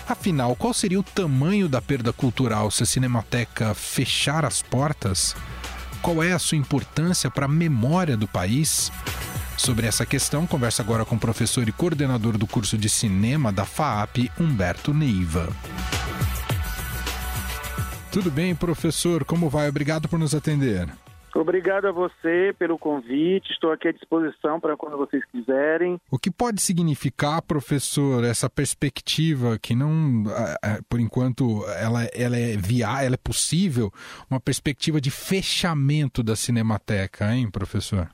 Afinal, 0.06 0.54
qual 0.54 0.74
seria 0.74 1.00
o 1.00 1.02
tamanho 1.02 1.70
da 1.70 1.80
perda 1.80 2.12
cultural 2.12 2.70
se 2.70 2.82
a 2.82 2.86
Cinemateca 2.86 3.72
fechar 3.72 4.44
as 4.44 4.60
portas? 4.60 5.34
Qual 6.04 6.22
é 6.22 6.34
a 6.34 6.38
sua 6.38 6.58
importância 6.58 7.30
para 7.30 7.46
a 7.46 7.48
memória 7.48 8.14
do 8.14 8.28
país? 8.28 8.92
Sobre 9.56 9.86
essa 9.86 10.04
questão, 10.04 10.46
conversa 10.46 10.82
agora 10.82 11.02
com 11.02 11.16
o 11.16 11.18
professor 11.18 11.66
e 11.66 11.72
coordenador 11.72 12.36
do 12.36 12.46
curso 12.46 12.76
de 12.76 12.90
cinema 12.90 13.50
da 13.50 13.64
FAAP, 13.64 14.30
Humberto 14.38 14.92
Neiva. 14.92 15.48
Tudo 18.12 18.30
bem, 18.30 18.54
professor? 18.54 19.24
Como 19.24 19.48
vai? 19.48 19.66
Obrigado 19.66 20.06
por 20.06 20.18
nos 20.18 20.34
atender. 20.34 20.90
Obrigado 21.34 21.86
a 21.86 21.92
você 21.92 22.54
pelo 22.58 22.78
convite. 22.78 23.50
Estou 23.50 23.72
aqui 23.72 23.88
à 23.88 23.92
disposição 23.92 24.60
para 24.60 24.76
quando 24.76 24.96
vocês 24.96 25.24
quiserem. 25.26 26.00
O 26.10 26.18
que 26.18 26.30
pode 26.30 26.62
significar, 26.62 27.42
professor, 27.42 28.24
essa 28.24 28.48
perspectiva 28.48 29.58
que 29.58 29.74
não, 29.74 30.24
por 30.88 31.00
enquanto, 31.00 31.64
ela, 31.78 32.04
ela 32.14 32.36
é 32.36 32.56
via, 32.56 33.02
ela 33.02 33.14
é 33.14 33.18
possível, 33.18 33.92
uma 34.30 34.40
perspectiva 34.40 35.00
de 35.00 35.10
fechamento 35.10 36.22
da 36.22 36.36
Cinemateca, 36.36 37.34
hein, 37.34 37.50
professor? 37.50 38.08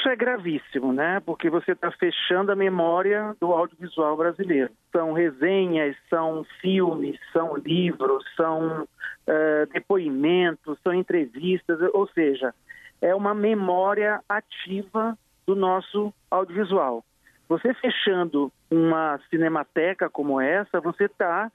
Isso 0.00 0.08
é 0.08 0.16
gravíssimo, 0.16 0.94
né? 0.94 1.20
Porque 1.20 1.50
você 1.50 1.72
está 1.72 1.90
fechando 1.90 2.50
a 2.50 2.56
memória 2.56 3.36
do 3.38 3.52
audiovisual 3.52 4.16
brasileiro. 4.16 4.70
São 4.90 5.12
resenhas, 5.12 5.94
são 6.08 6.42
filmes, 6.62 7.20
são 7.34 7.54
livros, 7.58 8.24
são 8.34 8.84
uh, 8.84 9.66
depoimentos, 9.70 10.78
são 10.82 10.94
entrevistas, 10.94 11.78
ou 11.92 12.08
seja, 12.08 12.54
é 13.02 13.14
uma 13.14 13.34
memória 13.34 14.22
ativa 14.26 15.18
do 15.46 15.54
nosso 15.54 16.14
audiovisual. 16.30 17.04
Você 17.46 17.74
fechando 17.74 18.50
uma 18.70 19.20
cinemateca 19.28 20.08
como 20.08 20.40
essa, 20.40 20.80
você 20.80 21.04
está 21.04 21.52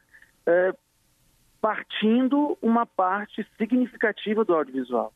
uh, 0.47 0.77
partindo 1.59 2.55
uma 2.61 2.85
parte 2.85 3.43
significativa 3.57 4.45
do 4.45 4.53
audiovisual. 4.53 5.11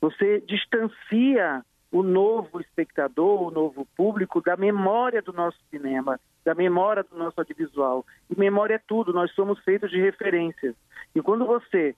Você 0.00 0.40
distancia 0.40 1.64
o 1.94 2.02
novo 2.02 2.60
espectador, 2.60 3.40
o 3.40 3.52
novo 3.52 3.86
público, 3.96 4.40
da 4.40 4.56
memória 4.56 5.22
do 5.22 5.32
nosso 5.32 5.56
cinema, 5.70 6.18
da 6.44 6.52
memória 6.52 7.04
do 7.04 7.16
nosso 7.16 7.40
audiovisual. 7.40 8.04
E 8.28 8.36
memória 8.36 8.74
é 8.74 8.80
tudo, 8.84 9.12
nós 9.12 9.30
somos 9.30 9.60
feitos 9.60 9.92
de 9.92 10.00
referências. 10.00 10.74
E 11.14 11.22
quando 11.22 11.46
você 11.46 11.94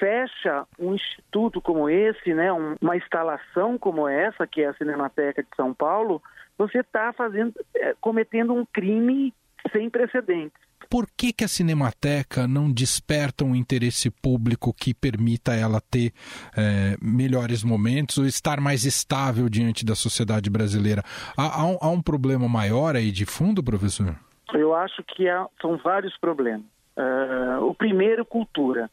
fecha 0.00 0.66
um 0.76 0.94
instituto 0.96 1.60
como 1.60 1.88
esse, 1.88 2.34
né, 2.34 2.50
uma 2.52 2.96
instalação 2.96 3.78
como 3.78 4.08
essa, 4.08 4.48
que 4.48 4.62
é 4.62 4.66
a 4.66 4.74
Cinemateca 4.74 5.44
de 5.44 5.48
São 5.54 5.72
Paulo, 5.72 6.20
você 6.58 6.78
está 6.78 7.12
fazendo, 7.12 7.54
é, 7.76 7.94
cometendo 8.00 8.52
um 8.52 8.66
crime 8.66 9.32
sem 9.70 9.88
precedentes 9.88 10.69
por 10.90 11.06
que, 11.16 11.32
que 11.32 11.44
a 11.44 11.48
Cinemateca 11.48 12.48
não 12.48 12.70
desperta 12.70 13.44
um 13.44 13.54
interesse 13.54 14.10
público 14.10 14.74
que 14.74 14.92
permita 14.92 15.54
ela 15.54 15.80
ter 15.80 16.12
é, 16.56 16.96
melhores 17.00 17.62
momentos 17.62 18.18
ou 18.18 18.26
estar 18.26 18.60
mais 18.60 18.84
estável 18.84 19.48
diante 19.48 19.86
da 19.86 19.94
sociedade 19.94 20.50
brasileira? 20.50 21.02
Há, 21.36 21.60
há, 21.60 21.64
um, 21.64 21.78
há 21.80 21.88
um, 21.88 22.02
problema 22.02 22.48
maior 22.48 22.96
aí 22.96 23.12
de 23.12 23.24
fundo, 23.24 23.62
professor? 23.62 24.16
Eu 24.52 24.74
acho 24.74 25.04
que 25.04 25.28
há, 25.28 25.46
são 25.62 25.76
vários 25.76 26.18
problemas. 26.18 26.66
Uh, 26.96 27.64
o 27.64 27.72
primeiro, 27.72 28.24
cultura. 28.24 28.90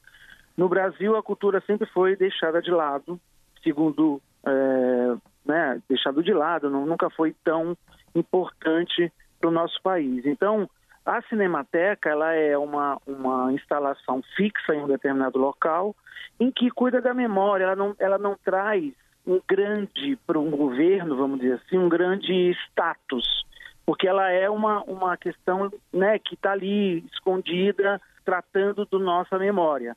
No 0.55 0.69
Brasil, 0.69 1.15
a 1.15 1.23
cultura 1.23 1.63
sempre 1.65 1.87
foi 1.87 2.15
deixada 2.15 2.61
de 2.61 2.69
lado, 2.69 3.19
segundo, 3.63 4.21
uh, 4.45 5.21
né, 5.43 5.81
deixado 5.89 6.21
de 6.21 6.31
lado, 6.31 6.69
não, 6.69 6.85
nunca 6.85 7.09
foi 7.09 7.35
tão 7.43 7.75
importante 8.13 9.11
para 9.39 9.49
o 9.49 9.53
nosso 9.53 9.81
país. 9.81 10.25
Então, 10.27 10.69
a 11.07 11.21
Cinemateca 11.21 12.09
ela 12.09 12.33
é 12.33 12.57
uma, 12.57 12.99
uma 13.07 13.53
instalação 13.53 14.21
fixa 14.35 14.75
em 14.75 14.83
um 14.83 14.87
determinado 14.87 15.39
local 15.39 15.95
em 16.37 16.51
que 16.51 16.69
cuida 16.69 17.01
da 17.01 17.13
memória, 17.13 17.63
ela 17.63 17.75
não, 17.75 17.95
ela 17.97 18.17
não 18.17 18.35
traz 18.43 18.93
um 19.25 19.39
grande, 19.47 20.17
para 20.27 20.37
um 20.37 20.51
governo, 20.51 21.15
vamos 21.15 21.39
dizer 21.39 21.61
assim, 21.65 21.77
um 21.77 21.87
grande 21.87 22.51
status, 22.67 23.45
porque 23.85 24.05
ela 24.05 24.29
é 24.29 24.49
uma, 24.49 24.83
uma 24.83 25.15
questão 25.15 25.71
né, 25.93 26.19
que 26.19 26.35
está 26.35 26.51
ali 26.51 27.05
escondida, 27.13 28.01
tratando 28.25 28.85
da 28.85 28.99
nossa 28.99 29.39
memória. 29.39 29.95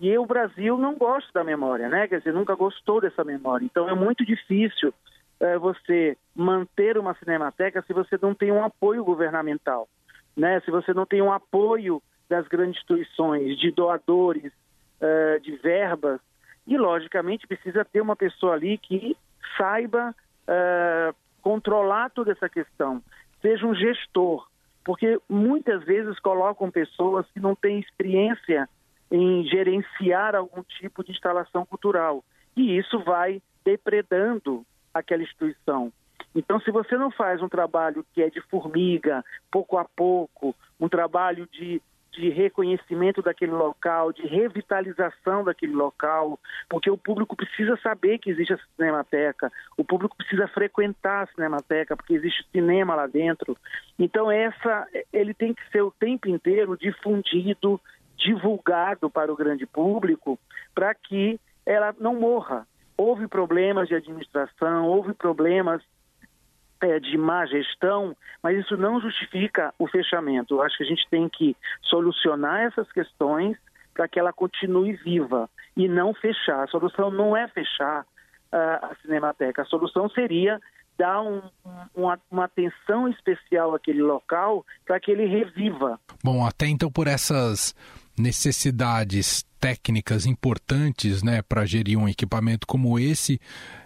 E 0.00 0.16
o 0.18 0.26
Brasil 0.26 0.76
não 0.76 0.96
gosta 0.96 1.30
da 1.32 1.44
memória, 1.44 1.88
né? 1.88 2.06
Quer 2.06 2.18
dizer, 2.18 2.32
nunca 2.32 2.54
gostou 2.54 3.00
dessa 3.00 3.24
memória. 3.24 3.64
Então 3.64 3.88
é 3.88 3.94
muito 3.94 4.24
difícil 4.24 4.94
é, 5.40 5.58
você 5.58 6.16
manter 6.34 6.96
uma 6.98 7.14
cinemateca 7.14 7.82
se 7.82 7.92
você 7.92 8.16
não 8.20 8.32
tem 8.32 8.52
um 8.52 8.64
apoio 8.64 9.04
governamental 9.04 9.88
né? 10.38 10.60
se 10.60 10.70
você 10.70 10.94
não 10.94 11.04
tem 11.04 11.20
um 11.20 11.32
apoio 11.32 12.00
das 12.28 12.46
grandes 12.46 12.76
instituições, 12.76 13.58
de 13.58 13.72
doadores, 13.72 14.52
uh, 15.00 15.40
de 15.40 15.56
verbas, 15.56 16.20
e 16.66 16.76
logicamente 16.76 17.46
precisa 17.46 17.84
ter 17.84 18.00
uma 18.00 18.14
pessoa 18.14 18.54
ali 18.54 18.78
que 18.78 19.16
saiba 19.56 20.14
uh, 20.44 21.14
controlar 21.42 22.10
toda 22.10 22.32
essa 22.32 22.48
questão, 22.48 23.02
seja 23.42 23.66
um 23.66 23.74
gestor, 23.74 24.46
porque 24.84 25.18
muitas 25.28 25.84
vezes 25.84 26.18
colocam 26.20 26.70
pessoas 26.70 27.26
que 27.32 27.40
não 27.40 27.54
têm 27.54 27.80
experiência 27.80 28.68
em 29.10 29.44
gerenciar 29.44 30.34
algum 30.34 30.62
tipo 30.62 31.02
de 31.02 31.12
instalação 31.12 31.64
cultural, 31.66 32.22
e 32.56 32.76
isso 32.76 32.98
vai 33.00 33.42
depredando 33.64 34.64
aquela 34.92 35.22
instituição. 35.22 35.92
Então, 36.34 36.60
se 36.60 36.70
você 36.70 36.96
não 36.96 37.10
faz 37.10 37.42
um 37.42 37.48
trabalho 37.48 38.04
que 38.14 38.22
é 38.22 38.30
de 38.30 38.40
formiga, 38.42 39.24
pouco 39.50 39.78
a 39.78 39.84
pouco, 39.84 40.54
um 40.78 40.88
trabalho 40.88 41.48
de, 41.50 41.80
de 42.12 42.28
reconhecimento 42.28 43.22
daquele 43.22 43.52
local, 43.52 44.12
de 44.12 44.26
revitalização 44.26 45.42
daquele 45.42 45.72
local, 45.72 46.38
porque 46.68 46.90
o 46.90 46.98
público 46.98 47.36
precisa 47.36 47.76
saber 47.78 48.18
que 48.18 48.30
existe 48.30 48.52
a 48.52 48.58
Cinemateca, 48.76 49.50
o 49.76 49.84
público 49.84 50.16
precisa 50.16 50.46
frequentar 50.48 51.24
a 51.24 51.26
Cinemateca, 51.28 51.96
porque 51.96 52.14
existe 52.14 52.46
cinema 52.52 52.94
lá 52.94 53.06
dentro. 53.06 53.56
Então, 53.98 54.30
essa, 54.30 54.86
ele 55.12 55.32
tem 55.34 55.54
que 55.54 55.62
ser 55.70 55.82
o 55.82 55.90
tempo 55.90 56.28
inteiro 56.28 56.76
difundido, 56.76 57.80
divulgado 58.16 59.08
para 59.08 59.32
o 59.32 59.36
grande 59.36 59.64
público, 59.64 60.38
para 60.74 60.94
que 60.94 61.40
ela 61.64 61.94
não 61.98 62.14
morra. 62.14 62.66
Houve 62.96 63.28
problemas 63.28 63.86
de 63.86 63.94
administração, 63.94 64.86
houve 64.86 65.14
problemas 65.14 65.80
é, 66.80 67.00
de 67.00 67.16
má 67.16 67.46
gestão, 67.46 68.16
mas 68.42 68.58
isso 68.58 68.76
não 68.76 69.00
justifica 69.00 69.74
o 69.78 69.86
fechamento. 69.86 70.54
Eu 70.54 70.62
acho 70.62 70.76
que 70.76 70.84
a 70.84 70.86
gente 70.86 71.06
tem 71.10 71.28
que 71.28 71.56
solucionar 71.82 72.60
essas 72.62 72.90
questões 72.92 73.56
para 73.94 74.06
que 74.06 74.18
ela 74.18 74.32
continue 74.32 74.92
viva 74.92 75.50
e 75.76 75.88
não 75.88 76.14
fechar. 76.14 76.62
A 76.62 76.68
solução 76.68 77.10
não 77.10 77.36
é 77.36 77.48
fechar 77.48 78.02
uh, 78.02 78.86
a 78.86 78.96
Cinemateca, 79.02 79.62
a 79.62 79.66
solução 79.66 80.08
seria 80.08 80.60
dar 80.96 81.20
um, 81.22 81.40
uma, 81.94 82.18
uma, 82.30 82.44
atenção 82.44 83.08
especial 83.08 83.74
àquele 83.74 84.02
local 84.02 84.66
para 84.84 84.98
que 84.98 85.12
ele 85.12 85.26
reviva. 85.26 85.98
Bom, 86.24 86.44
até 86.44 86.66
então 86.66 86.90
por 86.90 87.06
essas 87.06 87.72
necessidades 88.18 89.44
técnicas 89.60 90.26
importantes 90.26 91.22
né, 91.22 91.42
para 91.42 91.64
gerir 91.64 91.98
um 91.98 92.08
equipamento 92.08 92.66
como 92.66 92.98
esse, 92.98 93.40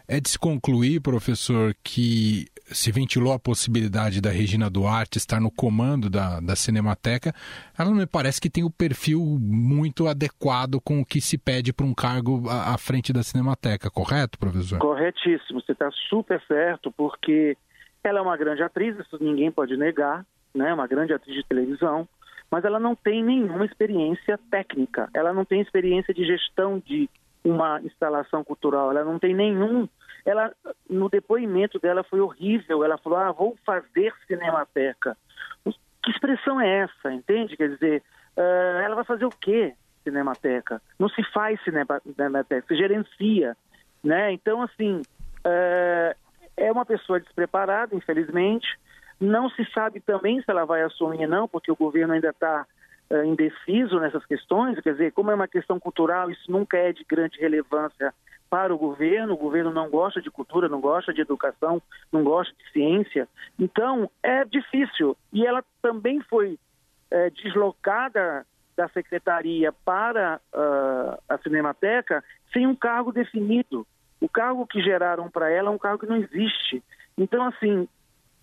é 0.06 0.20
de 0.20 0.28
se 0.28 0.38
concluir, 0.38 1.00
professor, 1.00 1.74
que 1.82 2.46
se 2.66 2.90
ventilou 2.92 3.32
a 3.32 3.38
possibilidade 3.38 4.20
da 4.20 4.30
Regina 4.30 4.70
Duarte 4.70 5.18
estar 5.18 5.40
no 5.40 5.50
comando 5.50 6.08
da, 6.08 6.40
da 6.40 6.56
Cinemateca, 6.56 7.32
ela 7.78 7.90
não 7.90 7.96
me 7.96 8.06
parece 8.06 8.40
que 8.40 8.50
tem 8.50 8.64
o 8.64 8.70
perfil 8.70 9.20
muito 9.40 10.06
adequado 10.06 10.80
com 10.80 11.00
o 11.00 11.04
que 11.04 11.20
se 11.20 11.36
pede 11.36 11.72
para 11.72 11.86
um 11.86 11.94
cargo 11.94 12.48
à, 12.48 12.74
à, 12.74 12.78
frente 12.78 13.12
da 13.12 13.22
Cinemateca, 13.22 13.90
correto, 13.90 14.38
professor? 14.38 14.78
Corretíssimo, 14.78 15.60
você 15.60 15.72
está 15.72 15.90
super 16.08 16.40
certo, 16.46 16.92
porque 16.92 17.56
ela 18.02 18.18
é 18.18 18.22
uma 18.22 18.36
grande 18.36 18.62
atriz, 18.62 18.98
isso 18.98 19.18
ninguém 19.20 19.50
pode 19.50 19.76
negar, 19.76 20.24
né? 20.54 20.72
uma 20.72 20.86
grande 20.86 21.12
atriz 21.12 21.36
de 21.36 21.44
televisão, 21.44 22.08
mas 22.52 22.64
ela 22.64 22.78
não 22.78 22.94
tem 22.94 23.24
nenhuma 23.24 23.64
experiência 23.64 24.38
técnica, 24.50 25.08
ela 25.14 25.32
não 25.32 25.44
tem 25.44 25.60
experiência 25.60 26.14
de 26.14 26.24
gestão 26.24 26.78
de 26.78 27.10
uma 27.42 27.80
instalação 27.80 28.44
cultural, 28.44 28.92
ela 28.92 29.02
não 29.02 29.18
tem 29.18 29.34
nenhum 29.34 29.88
ela 30.24 30.52
no 30.88 31.08
depoimento 31.08 31.78
dela 31.78 32.04
foi 32.04 32.20
horrível. 32.20 32.84
Ela 32.84 32.98
falou: 32.98 33.18
"Ah, 33.18 33.32
vou 33.32 33.56
fazer 33.64 34.12
cinemateca". 34.26 35.16
Que 36.02 36.10
expressão 36.10 36.60
é 36.60 36.80
essa? 36.80 37.12
Entende? 37.12 37.56
Quer 37.56 37.70
dizer, 37.70 38.02
uh, 38.36 38.82
ela 38.82 38.96
vai 38.96 39.04
fazer 39.04 39.24
o 39.24 39.30
quê? 39.30 39.72
Cinemateca. 40.02 40.82
Não 40.98 41.08
se 41.08 41.22
faz 41.32 41.60
cinemateca, 41.62 42.66
se 42.66 42.76
gerencia, 42.76 43.56
né? 44.02 44.32
Então 44.32 44.62
assim, 44.62 45.00
uh, 45.46 46.16
é 46.56 46.72
uma 46.72 46.84
pessoa 46.84 47.20
despreparada, 47.20 47.94
infelizmente. 47.94 48.66
Não 49.22 49.48
se 49.50 49.64
sabe 49.72 50.00
também 50.00 50.42
se 50.42 50.50
ela 50.50 50.64
vai 50.64 50.82
assumir 50.82 51.28
não, 51.28 51.46
porque 51.46 51.70
o 51.70 51.76
governo 51.76 52.12
ainda 52.12 52.30
está 52.30 52.66
uh, 53.08 53.24
indeciso 53.24 54.00
nessas 54.00 54.26
questões. 54.26 54.80
Quer 54.80 54.94
dizer, 54.94 55.12
como 55.12 55.30
é 55.30 55.34
uma 55.34 55.46
questão 55.46 55.78
cultural, 55.78 56.28
isso 56.28 56.50
nunca 56.50 56.76
é 56.76 56.92
de 56.92 57.04
grande 57.04 57.38
relevância 57.38 58.12
para 58.50 58.74
o 58.74 58.76
governo, 58.76 59.34
o 59.34 59.36
governo 59.36 59.70
não 59.70 59.88
gosta 59.88 60.20
de 60.20 60.28
cultura, 60.28 60.68
não 60.68 60.80
gosta 60.80 61.14
de 61.14 61.20
educação, 61.20 61.80
não 62.10 62.24
gosta 62.24 62.52
de 62.52 62.72
ciência. 62.72 63.28
Então, 63.56 64.10
é 64.24 64.44
difícil. 64.44 65.16
E 65.32 65.46
ela 65.46 65.64
também 65.80 66.20
foi 66.22 66.58
é, 67.08 67.30
deslocada 67.30 68.44
da 68.76 68.88
secretaria 68.88 69.72
para 69.84 70.40
uh, 70.52 71.22
a 71.28 71.38
Cinemateca 71.38 72.24
sem 72.52 72.66
um 72.66 72.74
cargo 72.74 73.12
definido. 73.12 73.86
O 74.20 74.28
cargo 74.28 74.66
que 74.66 74.82
geraram 74.82 75.30
para 75.30 75.48
ela 75.48 75.68
é 75.68 75.72
um 75.72 75.78
cargo 75.78 76.00
que 76.00 76.06
não 76.06 76.16
existe. 76.16 76.82
Então, 77.16 77.46
assim, 77.46 77.88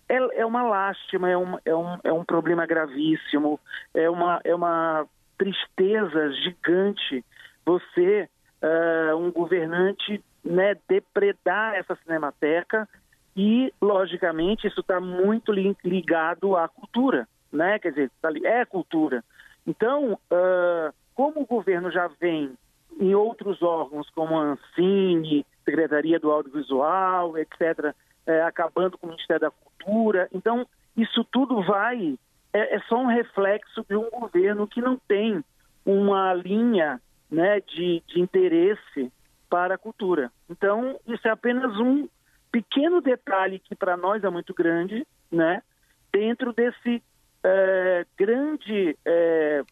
é, 0.09 0.41
é 0.41 0.45
uma 0.45 0.63
lástima, 0.63 1.29
é 1.29 1.37
um, 1.37 1.57
é, 1.63 1.75
um, 1.75 1.97
é 2.03 2.11
um 2.11 2.25
problema 2.25 2.65
gravíssimo, 2.65 3.59
é 3.93 4.09
uma, 4.09 4.41
é 4.43 4.53
uma 4.53 5.05
tristeza 5.37 6.31
gigante 6.33 7.23
você 7.65 8.27
uh, 8.63 9.15
um 9.15 9.31
governante 9.31 10.23
né, 10.43 10.75
depredar 10.87 11.75
essa 11.75 11.95
cinemateca 12.03 12.89
e, 13.35 13.71
logicamente, 13.81 14.67
isso 14.67 14.81
está 14.81 14.99
muito 14.99 15.51
ligado 15.51 16.57
à 16.57 16.67
cultura, 16.67 17.27
né? 17.53 17.79
Quer 17.79 17.91
dizer, 17.91 18.11
tá 18.21 18.29
é 18.43 18.65
cultura. 18.65 19.23
Então, 19.65 20.13
uh, 20.13 20.93
como 21.13 21.41
o 21.41 21.45
governo 21.45 21.91
já 21.91 22.09
vem 22.19 22.51
em 22.99 23.13
outros 23.13 23.61
órgãos, 23.61 24.09
como 24.09 24.37
a 24.37 24.43
Ancine, 24.43 25.45
Secretaria 25.63 26.19
do 26.19 26.31
Audiovisual, 26.31 27.37
etc., 27.37 27.93
é, 28.29 28.43
acabando 28.43 28.95
com 28.95 29.07
o 29.07 29.09
Ministério 29.09 29.41
da 29.41 29.51
Cultura, 29.51 30.29
então 30.31 30.67
isso 30.95 31.23
tudo 31.31 31.63
vai, 31.63 32.15
é, 32.53 32.75
é 32.75 32.79
só 32.81 32.97
um 33.01 33.07
reflexo 33.07 33.83
de 33.89 33.95
um 33.95 34.07
governo 34.11 34.67
que 34.67 34.79
não 34.79 34.97
tem 34.97 35.43
uma 35.83 36.31
linha 36.35 37.01
né, 37.31 37.59
de, 37.61 38.03
de 38.05 38.21
interesse 38.21 39.11
para 39.49 39.73
a 39.73 39.77
cultura. 39.79 40.31
Então, 40.47 40.99
isso 41.07 41.27
é 41.27 41.31
apenas 41.31 41.75
um 41.77 42.07
pequeno 42.51 43.01
detalhe 43.01 43.57
que 43.57 43.73
para 43.73 43.97
nós 43.97 44.23
é 44.23 44.29
muito 44.29 44.53
grande, 44.53 45.07
né, 45.31 45.63
dentro 46.11 46.53
desse 46.53 47.01
é, 47.43 48.05
grande, 48.15 48.95
é, 49.05 49.63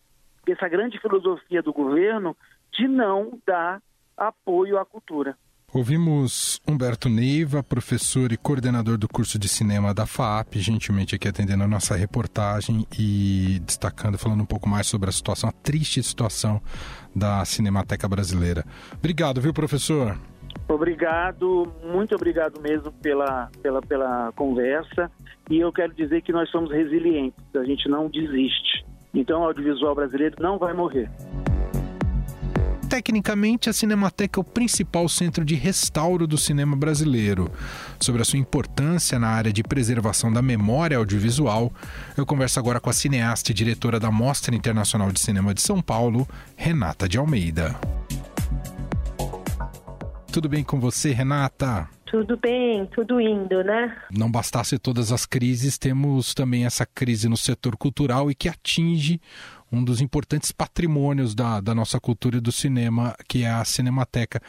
dessa 0.48 0.68
grande 0.68 1.00
filosofia 1.00 1.62
do 1.62 1.72
governo 1.72 2.36
de 2.72 2.88
não 2.88 3.40
dar 3.46 3.80
apoio 4.18 4.80
à 4.80 4.86
cultura. 4.86 5.38
Ouvimos 5.74 6.62
Humberto 6.66 7.10
Neiva, 7.10 7.62
professor 7.62 8.32
e 8.32 8.38
coordenador 8.38 8.98
do 8.98 9.06
curso 9.06 9.38
de 9.38 9.50
cinema 9.50 9.94
da 9.94 10.06
FAP, 10.06 10.56
gentilmente 10.56 11.14
aqui 11.14 11.28
atendendo 11.28 11.62
a 11.62 11.68
nossa 11.68 11.94
reportagem 11.94 12.88
e 12.98 13.60
destacando, 13.66 14.18
falando 14.18 14.42
um 14.42 14.46
pouco 14.46 14.70
mais 14.70 14.88
sobre 14.88 15.10
a 15.10 15.12
situação, 15.12 15.50
a 15.50 15.52
triste 15.52 16.02
situação 16.02 16.62
da 17.14 17.44
Cinemateca 17.44 18.08
Brasileira. 18.08 18.64
Obrigado, 18.94 19.42
viu, 19.42 19.54
professor? 19.54 20.18
Obrigado, 20.70 21.70
muito 21.84 22.16
obrigado 22.16 22.62
mesmo 22.62 22.90
pela, 22.94 23.52
pela, 23.62 23.82
pela 23.82 24.32
conversa. 24.38 25.12
E 25.50 25.60
eu 25.60 25.74
quero 25.74 25.94
dizer 25.94 26.22
que 26.22 26.32
nós 26.32 26.50
somos 26.50 26.72
resilientes, 26.72 27.44
a 27.54 27.66
gente 27.66 27.90
não 27.90 28.10
desiste. 28.10 28.86
Então, 29.14 29.42
o 29.42 29.44
audiovisual 29.44 29.94
brasileiro 29.94 30.38
não 30.40 30.58
vai 30.58 30.74
morrer. 30.74 31.12
Tecnicamente, 32.90 33.70
a 33.70 33.74
Cinemateca 33.74 34.40
é 34.40 34.42
o 34.42 34.44
principal 34.44 35.10
centro 35.10 35.44
de 35.44 35.56
restauro 35.56 36.26
do 36.26 36.38
cinema 36.38 36.76
brasileiro. 36.76 37.52
Sobre 38.00 38.22
a 38.22 38.26
sua 38.26 38.40
importância 38.40 39.20
na 39.20 39.28
área 39.28 39.52
de 39.52 39.62
preservação 39.62 40.32
da 40.32 40.42
memória 40.42 40.98
audiovisual, 40.98 41.72
eu 42.16 42.26
converso 42.26 42.60
agora 42.60 42.80
com 42.80 42.90
a 42.90 42.94
cineasta 42.94 43.52
e 43.52 43.54
diretora 43.54 44.00
da 44.00 44.10
Mostra 44.10 44.56
Internacional 44.56 45.12
de 45.12 45.20
Cinema 45.20 45.54
de 45.54 45.62
São 45.62 45.82
Paulo, 45.82 46.28
Renata 46.56 47.10
de 47.10 47.18
Almeida. 47.18 47.76
Tudo 50.32 50.48
bem 50.48 50.64
com 50.64 50.80
você, 50.80 51.12
Renata? 51.12 51.90
Tudo 52.10 52.38
bem, 52.38 52.86
tudo 52.86 53.20
indo, 53.20 53.62
né? 53.64 53.98
Não 54.10 54.32
bastasse 54.32 54.80
todas 54.80 55.12
as 55.12 55.26
crises, 55.26 55.78
temos 55.78 56.34
também 56.34 56.66
essa 56.66 56.86
crise 56.86 57.28
no 57.28 57.36
setor 57.36 57.76
cultural 57.76 58.32
e 58.32 58.36
que 58.36 58.48
atinge 58.48 59.20
um 59.72 59.84
dos 59.84 60.02
importantes 60.02 60.52
patrimônios 60.52 61.36
da, 61.36 61.60
da 61.60 61.76
nossa 61.76 62.00
cultura 62.00 62.38
e 62.38 62.42
do 62.42 62.52
cinema, 62.52 63.16
que 63.28 63.44
é 63.44 63.50
a 63.50 63.66
Cinemateca. 63.66 64.42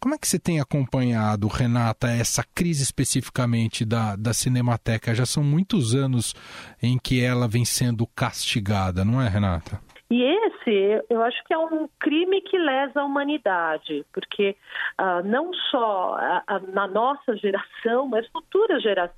Como 0.00 0.14
é 0.14 0.18
que 0.18 0.28
você 0.28 0.38
tem 0.38 0.60
acompanhado, 0.60 1.48
Renata, 1.48 2.08
essa 2.08 2.44
crise 2.54 2.82
especificamente 2.82 3.84
da, 3.84 4.16
da 4.16 4.32
Cinemateca? 4.32 5.14
Já 5.14 5.26
são 5.26 5.42
muitos 5.42 5.94
anos 5.94 6.34
em 6.82 6.98
que 6.98 7.22
ela 7.22 7.48
vem 7.48 7.64
sendo 7.64 8.06
castigada, 8.06 9.04
não 9.04 9.20
é, 9.20 9.28
Renata? 9.28 9.80
E 10.08 10.22
esse, 10.22 11.04
eu 11.10 11.20
acho 11.22 11.42
que 11.44 11.52
é 11.52 11.58
um 11.58 11.88
crime 11.98 12.40
que 12.40 12.56
lesa 12.56 13.00
a 13.00 13.04
humanidade, 13.04 14.06
porque 14.12 14.54
uh, 15.00 15.26
não 15.26 15.52
só 15.52 16.14
uh, 16.14 16.54
uh, 16.54 16.72
na 16.72 16.86
nossa 16.86 17.36
geração, 17.36 18.06
mas 18.06 18.24
futuras 18.28 18.80
gera 18.84 19.10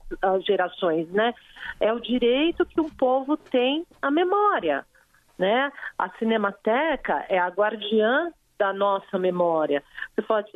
gerações, 0.47 1.07
né? 1.11 1.35
É 1.79 1.93
o 1.93 2.01
direito 2.01 2.65
que 2.65 2.81
um 2.81 2.89
povo 2.89 3.37
tem 3.37 3.85
à 4.01 4.11
memória 4.11 4.85
né? 5.39 5.73
A 5.99 6.11
Cinemateca 6.19 7.25
é 7.29 7.39
a 7.39 7.49
guardiã 7.49 8.33
da 8.59 8.73
nossa 8.73 9.19
memória. 9.19 9.83
Você 10.15 10.23
pode, 10.23 10.51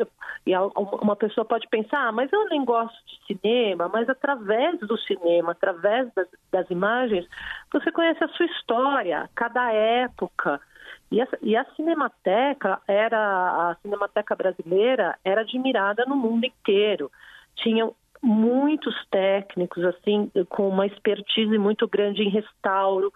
e 0.45 0.53
uma 0.57 1.15
pessoa 1.15 1.45
pode 1.45 1.69
pensar, 1.69 2.09
ah, 2.09 2.13
mas 2.13 2.31
eu 2.33 2.49
nem 2.49 2.65
gosto 2.65 2.97
de 3.07 3.39
cinema, 3.39 3.89
mas 3.89 4.09
através 4.09 4.79
do 4.81 4.99
cinema, 4.99 5.53
através 5.53 6.13
das, 6.13 6.27
das 6.51 6.69
imagens, 6.69 7.27
você 7.73 7.93
conhece 7.93 8.23
a 8.25 8.29
sua 8.29 8.47
história, 8.47 9.31
cada 9.35 9.73
época. 9.73 10.61
E 11.13 11.21
a, 11.21 11.29
e 11.43 11.57
a 11.57 11.65
Cinemateca 11.77 12.81
era 12.89 13.71
a 13.71 13.77
Cinemateca 13.83 14.35
brasileira 14.35 15.17
era 15.25 15.43
admirada 15.43 16.05
no 16.07 16.17
mundo 16.17 16.45
inteiro. 16.45 17.11
Tinham 17.55 17.95
muitos 18.23 18.95
técnicos 19.11 19.85
assim 19.85 20.31
com 20.49 20.69
uma 20.69 20.87
expertise 20.87 21.59
muito 21.59 21.89
grande 21.89 22.23
em 22.23 22.31
restauro. 22.31 23.13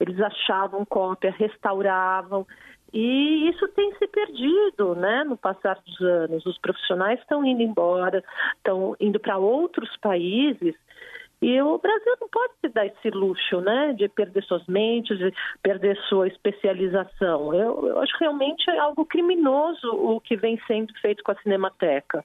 Eles 0.00 0.20
achavam 0.20 0.84
cópia, 0.84 1.34
restauravam. 1.36 2.46
E 2.92 3.48
isso 3.50 3.68
tem 3.68 3.92
se 3.96 4.06
perdido, 4.06 4.94
né, 4.94 5.24
no 5.24 5.36
passar 5.36 5.78
dos 5.84 6.00
anos. 6.00 6.46
Os 6.46 6.56
profissionais 6.58 7.20
estão 7.20 7.44
indo 7.44 7.60
embora, 7.60 8.24
estão 8.56 8.96
indo 8.98 9.20
para 9.20 9.36
outros 9.36 9.94
países. 9.98 10.74
E 11.42 11.60
o 11.60 11.76
Brasil 11.76 12.16
não 12.18 12.28
pode 12.28 12.54
se 12.60 12.68
dar 12.68 12.86
esse 12.86 13.10
luxo, 13.10 13.60
né, 13.60 13.92
de 13.92 14.08
perder 14.08 14.42
suas 14.44 14.66
mentes, 14.66 15.18
de 15.18 15.34
perder 15.62 15.96
sua 16.08 16.28
especialização. 16.28 17.52
Eu, 17.52 17.88
eu 17.88 18.00
acho 18.00 18.16
realmente 18.18 18.70
algo 18.70 19.04
criminoso 19.04 19.88
o 19.92 20.18
que 20.18 20.34
vem 20.34 20.58
sendo 20.66 20.94
feito 21.00 21.22
com 21.22 21.32
a 21.32 21.36
Cinemateca. 21.36 22.24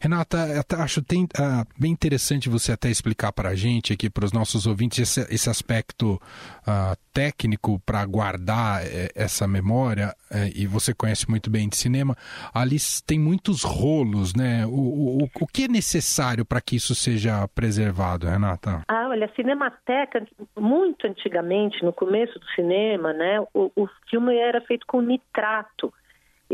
Renata, 0.00 0.64
acho 0.78 1.02
tem, 1.02 1.24
uh, 1.24 1.66
bem 1.78 1.92
interessante 1.92 2.48
você 2.48 2.72
até 2.72 2.88
explicar 2.88 3.32
para 3.32 3.50
a 3.50 3.54
gente 3.54 3.92
aqui, 3.92 4.08
para 4.08 4.24
os 4.24 4.32
nossos 4.32 4.66
ouvintes, 4.66 4.98
esse, 4.98 5.34
esse 5.34 5.50
aspecto 5.50 6.14
uh, 6.14 6.96
técnico 7.14 7.80
para 7.86 8.04
guardar 8.04 8.82
eh, 8.84 9.08
essa 9.14 9.46
memória, 9.46 10.12
eh, 10.28 10.50
e 10.56 10.66
você 10.66 10.92
conhece 10.92 11.30
muito 11.30 11.48
bem 11.48 11.68
de 11.68 11.76
cinema, 11.76 12.16
ali 12.52 12.76
tem 13.06 13.20
muitos 13.20 13.62
rolos, 13.62 14.34
né? 14.34 14.66
O, 14.66 15.22
o, 15.22 15.28
o 15.40 15.46
que 15.46 15.64
é 15.64 15.68
necessário 15.68 16.44
para 16.44 16.60
que 16.60 16.74
isso 16.74 16.92
seja 16.92 17.46
preservado, 17.54 18.26
Renata? 18.26 18.82
Ah, 18.88 19.06
olha, 19.10 19.26
a 19.26 19.34
Cinemateca, 19.34 20.26
muito 20.58 21.06
antigamente, 21.06 21.84
no 21.84 21.92
começo 21.92 22.36
do 22.36 22.46
cinema, 22.56 23.12
né, 23.12 23.40
o, 23.54 23.70
o 23.76 23.88
filme 24.10 24.36
era 24.36 24.60
feito 24.60 24.84
com 24.84 25.00
nitrato. 25.00 25.94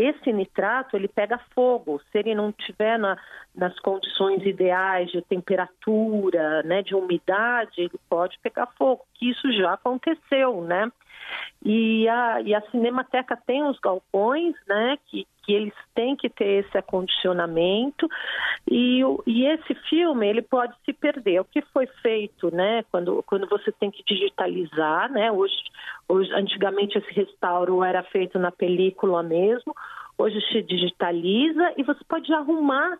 Esse 0.00 0.32
nitrato 0.32 0.96
ele 0.96 1.08
pega 1.08 1.36
fogo. 1.54 2.00
Se 2.10 2.18
ele 2.18 2.34
não 2.34 2.50
tiver 2.50 2.98
na, 2.98 3.18
nas 3.54 3.78
condições 3.80 4.42
ideais 4.46 5.10
de 5.10 5.20
temperatura, 5.20 6.62
né, 6.62 6.82
de 6.82 6.94
umidade, 6.94 7.82
ele 7.82 8.00
pode 8.08 8.38
pegar 8.38 8.66
fogo. 8.78 9.04
Que 9.12 9.30
isso 9.30 9.52
já 9.52 9.74
aconteceu, 9.74 10.62
né? 10.62 10.90
E 11.64 12.08
a, 12.08 12.40
e 12.40 12.54
a 12.54 12.60
Cinemateca 12.70 13.36
tem 13.46 13.62
os 13.64 13.78
galpões, 13.78 14.54
né, 14.66 14.96
que, 15.06 15.26
que 15.42 15.52
eles 15.52 15.74
têm 15.94 16.16
que 16.16 16.30
ter 16.30 16.64
esse 16.64 16.78
acondicionamento 16.78 18.08
e, 18.70 19.02
e 19.26 19.46
esse 19.46 19.74
filme 19.88 20.26
ele 20.26 20.42
pode 20.42 20.74
se 20.84 20.92
perder. 20.92 21.40
O 21.40 21.44
que 21.44 21.60
foi 21.72 21.86
feito, 22.02 22.54
né, 22.54 22.82
quando, 22.90 23.22
quando 23.24 23.46
você 23.46 23.70
tem 23.72 23.90
que 23.90 24.02
digitalizar, 24.04 25.10
né, 25.12 25.30
hoje, 25.30 25.54
hoje 26.08 26.32
antigamente 26.32 26.96
esse 26.96 27.12
restauro 27.12 27.84
era 27.84 28.02
feito 28.04 28.38
na 28.38 28.50
película 28.50 29.22
mesmo, 29.22 29.74
hoje 30.16 30.40
se 30.50 30.62
digitaliza 30.62 31.74
e 31.76 31.82
você 31.82 32.02
pode 32.08 32.32
arrumar 32.32 32.98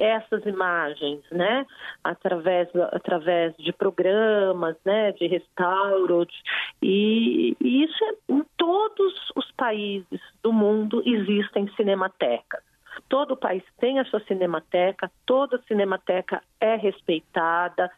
essas 0.00 0.44
imagens, 0.46 1.22
né, 1.30 1.66
através, 2.02 2.68
através 2.90 3.54
de 3.58 3.70
programas, 3.70 4.74
né, 4.82 5.12
de 5.12 5.26
restauro, 5.26 6.24
de, 6.24 6.32
e, 6.82 7.56
e, 7.60 7.84
isso 7.84 8.04
é, 8.04 8.32
em 8.32 8.42
todos 8.56 9.14
os 9.36 9.52
países 9.52 10.20
do 10.42 10.52
mundo 10.52 11.02
existem 11.04 11.68
cinematecas. 11.76 12.62
Todo 13.10 13.36
país 13.36 13.62
tem 13.78 13.98
a 13.98 14.04
sua 14.06 14.20
cinemateca, 14.20 15.10
toda 15.26 15.62
cinemateca 15.68 16.42
é 16.58 16.76
respeitada, 16.76 17.90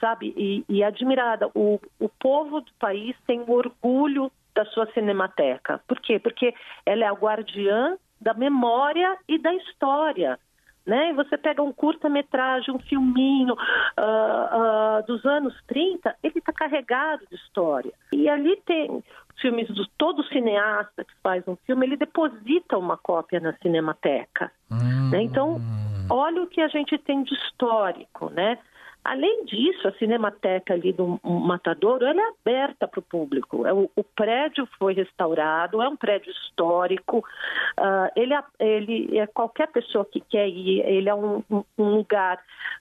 sabe, 0.00 0.34
e, 0.36 0.64
e 0.68 0.82
admirada. 0.82 1.48
O, 1.54 1.80
o 2.00 2.08
povo 2.08 2.60
do 2.60 2.72
país 2.80 3.16
tem 3.26 3.44
orgulho 3.46 4.30
da 4.54 4.64
sua 4.66 4.86
cinemateca. 4.92 5.80
Por 5.86 6.00
quê? 6.00 6.18
Porque 6.18 6.52
ela 6.84 7.04
é 7.04 7.06
a 7.06 7.12
guardiã 7.12 7.96
da 8.20 8.34
memória 8.34 9.16
e 9.28 9.38
da 9.38 9.54
história 9.54 10.38
né? 10.86 11.10
E 11.10 11.12
você 11.14 11.38
pega 11.38 11.62
um 11.62 11.72
curta-metragem, 11.72 12.74
um 12.74 12.78
filminho 12.78 13.54
uh, 13.54 14.98
uh, 15.00 15.06
dos 15.06 15.24
anos 15.24 15.54
30, 15.66 16.14
ele 16.22 16.38
está 16.38 16.52
carregado 16.52 17.24
de 17.28 17.36
história. 17.36 17.92
E 18.12 18.28
ali 18.28 18.60
tem 18.66 19.02
filmes 19.40 19.68
do 19.68 19.86
todo 19.98 20.24
cineasta 20.24 21.04
que 21.04 21.14
faz 21.22 21.46
um 21.48 21.56
filme, 21.66 21.86
ele 21.86 21.96
deposita 21.96 22.78
uma 22.78 22.96
cópia 22.96 23.40
na 23.40 23.52
Cinemateca. 23.54 24.50
Hum. 24.70 25.10
Né? 25.10 25.22
Então, 25.22 25.60
olha 26.10 26.42
o 26.42 26.46
que 26.46 26.60
a 26.60 26.68
gente 26.68 26.96
tem 26.98 27.22
de 27.22 27.34
histórico, 27.34 28.30
né? 28.30 28.58
Além 29.04 29.44
disso, 29.44 29.86
a 29.86 29.92
Cinemateca 29.92 30.72
ali 30.72 30.90
do 30.90 31.20
Matadouro, 31.22 32.06
ela 32.06 32.22
é 32.22 32.32
aberta 32.40 32.88
para 32.88 33.00
o 33.00 33.02
público. 33.02 33.66
É 33.66 33.72
o, 33.72 33.90
o, 33.94 34.02
prédio 34.02 34.66
foi 34.78 34.94
restaurado, 34.94 35.82
é 35.82 35.88
um 35.88 35.96
prédio 35.96 36.32
histórico. 36.32 37.18
Uh, 37.78 38.08
ele, 38.16 38.32
é, 38.32 38.42
ele 38.58 39.18
é 39.18 39.26
qualquer 39.26 39.68
pessoa 39.68 40.06
que 40.06 40.20
quer 40.20 40.48
ir, 40.48 40.80
ele 40.86 41.10
é 41.10 41.14
um, 41.14 41.42
um 41.50 41.96
lugar 41.96 42.40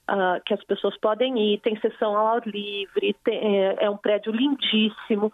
uh, 0.10 0.42
que 0.46 0.54
as 0.54 0.64
pessoas 0.64 0.98
podem 0.98 1.38
ir, 1.38 1.60
tem 1.60 1.78
sessão 1.82 2.16
ao 2.16 2.38
ar 2.38 2.48
livre, 2.48 3.14
tem, 3.26 3.66
é, 3.66 3.84
é 3.84 3.90
um 3.90 3.98
prédio 3.98 4.32
lindíssimo. 4.32 5.32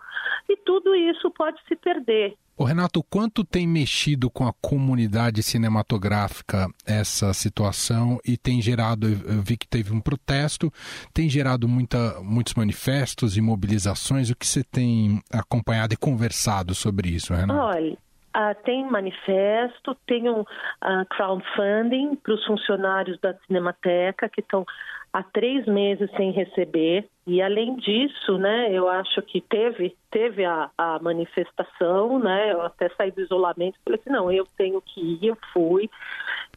E 0.50 0.58
tudo 0.58 0.96
isso 0.96 1.30
pode 1.30 1.62
se 1.68 1.76
perder. 1.76 2.36
O 2.60 2.66
Renato, 2.66 3.02
quanto 3.10 3.46
tem 3.46 3.66
mexido 3.66 4.30
com 4.30 4.46
a 4.46 4.52
comunidade 4.62 5.42
cinematográfica 5.42 6.68
essa 6.86 7.34
situação 7.34 8.20
e 8.28 8.36
tem 8.36 8.62
gerado, 8.62 9.08
eu 9.08 9.42
vi 9.42 9.56
que 9.56 9.66
teve 9.66 9.94
um 9.94 10.02
protesto, 10.02 10.70
tem 11.14 11.30
gerado 11.30 11.70
muita, 11.70 12.20
muitos 12.22 12.54
manifestos 12.56 13.38
e 13.38 13.42
mobilizações. 13.42 14.30
O 14.30 14.36
que 14.36 14.46
você 14.46 14.62
tem 14.62 15.22
acompanhado 15.32 15.94
e 15.94 15.98
conversado 15.98 16.76
sobre 16.76 17.08
isso, 17.08 17.34
Renato? 17.34 17.78
Olha, 17.78 17.98
Uh, 18.30 18.54
tem 18.64 18.88
manifesto, 18.88 19.98
tem 20.06 20.30
um 20.30 20.42
uh, 20.42 21.06
crowdfunding 21.10 22.16
para 22.16 22.36
os 22.36 22.46
funcionários 22.46 23.20
da 23.20 23.34
Cinemateca 23.48 24.30
que 24.30 24.40
estão 24.40 24.64
há 25.12 25.24
três 25.24 25.66
meses 25.66 26.10
sem 26.16 26.32
receber. 26.32 27.08
E 27.26 27.42
além 27.42 27.76
disso, 27.76 28.38
né, 28.38 28.72
eu 28.72 28.88
acho 28.90 29.22
que 29.22 29.40
teve, 29.42 29.96
teve 30.10 30.46
a, 30.46 30.70
a 30.78 31.00
manifestação, 31.00 32.18
né? 32.18 32.52
Eu 32.52 32.62
até 32.62 32.90
saí 32.90 33.12
do 33.12 33.22
isolamento 33.22 33.78
e 33.78 33.84
falei 33.84 34.00
assim, 34.00 34.10
não, 34.10 34.32
eu 34.32 34.48
tenho 34.58 34.82
que 34.82 35.00
ir, 35.00 35.28
eu 35.28 35.38
fui. 35.54 35.90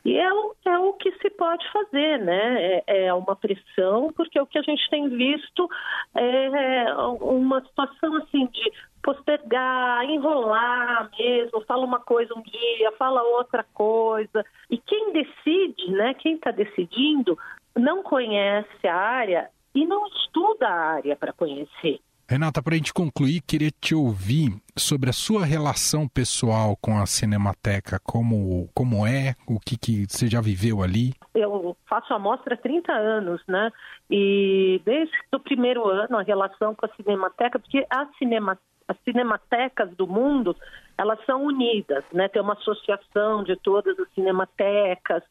E 0.05 0.17
é 0.17 0.33
o, 0.33 0.55
é 0.65 0.79
o 0.79 0.95
que 0.95 1.13
se 1.19 1.31
pode 1.31 1.71
fazer, 1.71 2.19
né? 2.19 2.83
É, 2.87 3.05
é 3.07 3.15
uma 3.15 3.37
pressão, 3.37 4.13
porque 4.17 4.41
o 4.41 4.47
que 4.47 4.59
a 4.59 4.63
gente 4.63 4.89
tem 4.89 5.09
visto 5.11 5.69
é 6.15 6.95
uma 7.21 7.61
situação 7.61 8.17
assim 8.17 8.47
de 8.47 8.73
postergar, 9.03 10.05
enrolar 10.05 11.11
mesmo, 11.19 11.61
fala 11.63 11.85
uma 11.85 12.01
coisa 12.01 12.33
um 12.35 12.43
dia, 12.43 12.93
fala 12.93 13.23
outra 13.23 13.65
coisa. 13.75 14.45
E 14.71 14.79
quem 14.79 15.13
decide, 15.13 15.91
né, 15.91 16.15
quem 16.15 16.35
está 16.35 16.51
decidindo, 16.51 17.37
não 17.77 18.03
conhece 18.03 18.87
a 18.87 18.97
área 18.97 19.51
e 19.75 19.87
não 19.87 20.07
estuda 20.07 20.69
a 20.69 20.93
área 20.95 21.17
para 21.17 21.33
conhecer. 21.33 22.01
Renata, 22.29 22.63
para 22.63 22.75
a 22.75 22.77
gente 22.77 22.95
concluir, 22.95 23.43
queria 23.43 23.71
te 23.71 23.95
ouvir 23.95 24.55
sobre 24.75 25.11
a 25.11 25.13
sua 25.13 25.45
relação 25.45 26.09
pessoal 26.09 26.75
com 26.81 26.99
a 26.99 27.05
Cinemateca, 27.05 28.01
como, 28.03 28.71
como 28.75 29.07
é, 29.07 29.35
o 29.47 29.61
que, 29.61 29.77
que 29.77 30.07
você 30.09 30.29
já 30.29 30.41
viveu 30.41 30.83
ali? 30.83 31.13
Eu 31.35 31.77
faço 31.87 32.15
a 32.15 32.19
mostra 32.19 32.55
há 32.55 32.57
30 32.57 32.91
anos, 32.91 33.43
né? 33.47 33.71
E 34.11 34.81
desde 34.83 35.15
o 35.31 35.41
primeiro 35.41 35.87
ano 35.87 36.17
a 36.17 36.23
relação 36.23 36.75
com 36.75 36.87
a 36.87 36.95
Cinemateca, 36.97 37.59
porque 37.59 37.87
a 37.91 38.07
cinema, 38.19 38.59
as 38.89 38.97
cinematecas 39.05 39.95
do 39.97 40.07
mundo, 40.07 40.57
elas 40.97 41.19
são 41.27 41.45
unidas, 41.45 42.05
né? 42.15 42.29
Tem 42.29 42.41
uma 42.41 42.55
associação 42.55 43.45
de 43.45 43.57
todas 43.57 43.99
as 43.99 44.09
cinematecas, 44.15 45.23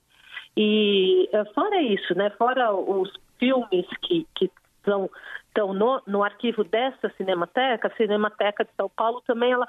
e 0.55 1.29
eh, 1.31 1.45
fora 1.53 1.81
isso, 1.81 2.15
né, 2.15 2.29
fora 2.31 2.73
os 2.73 3.11
filmes 3.39 3.85
que, 4.01 4.27
que 4.35 4.51
são, 4.83 5.09
estão 5.47 5.73
no, 5.73 6.01
no 6.05 6.23
arquivo 6.23 6.63
dessa 6.63 7.09
Cinemateca, 7.17 7.87
a 7.87 7.95
Cinemateca 7.95 8.63
de 8.63 8.71
São 8.75 8.89
Paulo 8.89 9.21
também 9.25 9.51
ela 9.51 9.67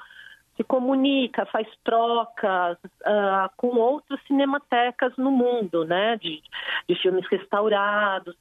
se 0.55 0.63
comunica, 0.63 1.45
faz 1.47 1.67
trocas 1.83 2.77
uh, 3.01 3.49
com 3.57 3.69
outras 3.69 4.21
cinematecas 4.27 5.11
no 5.17 5.31
mundo, 5.31 5.83
né, 5.83 6.15
de, 6.17 6.43
de 6.87 6.95
filmes 6.95 7.25
restaurados. 7.27 8.35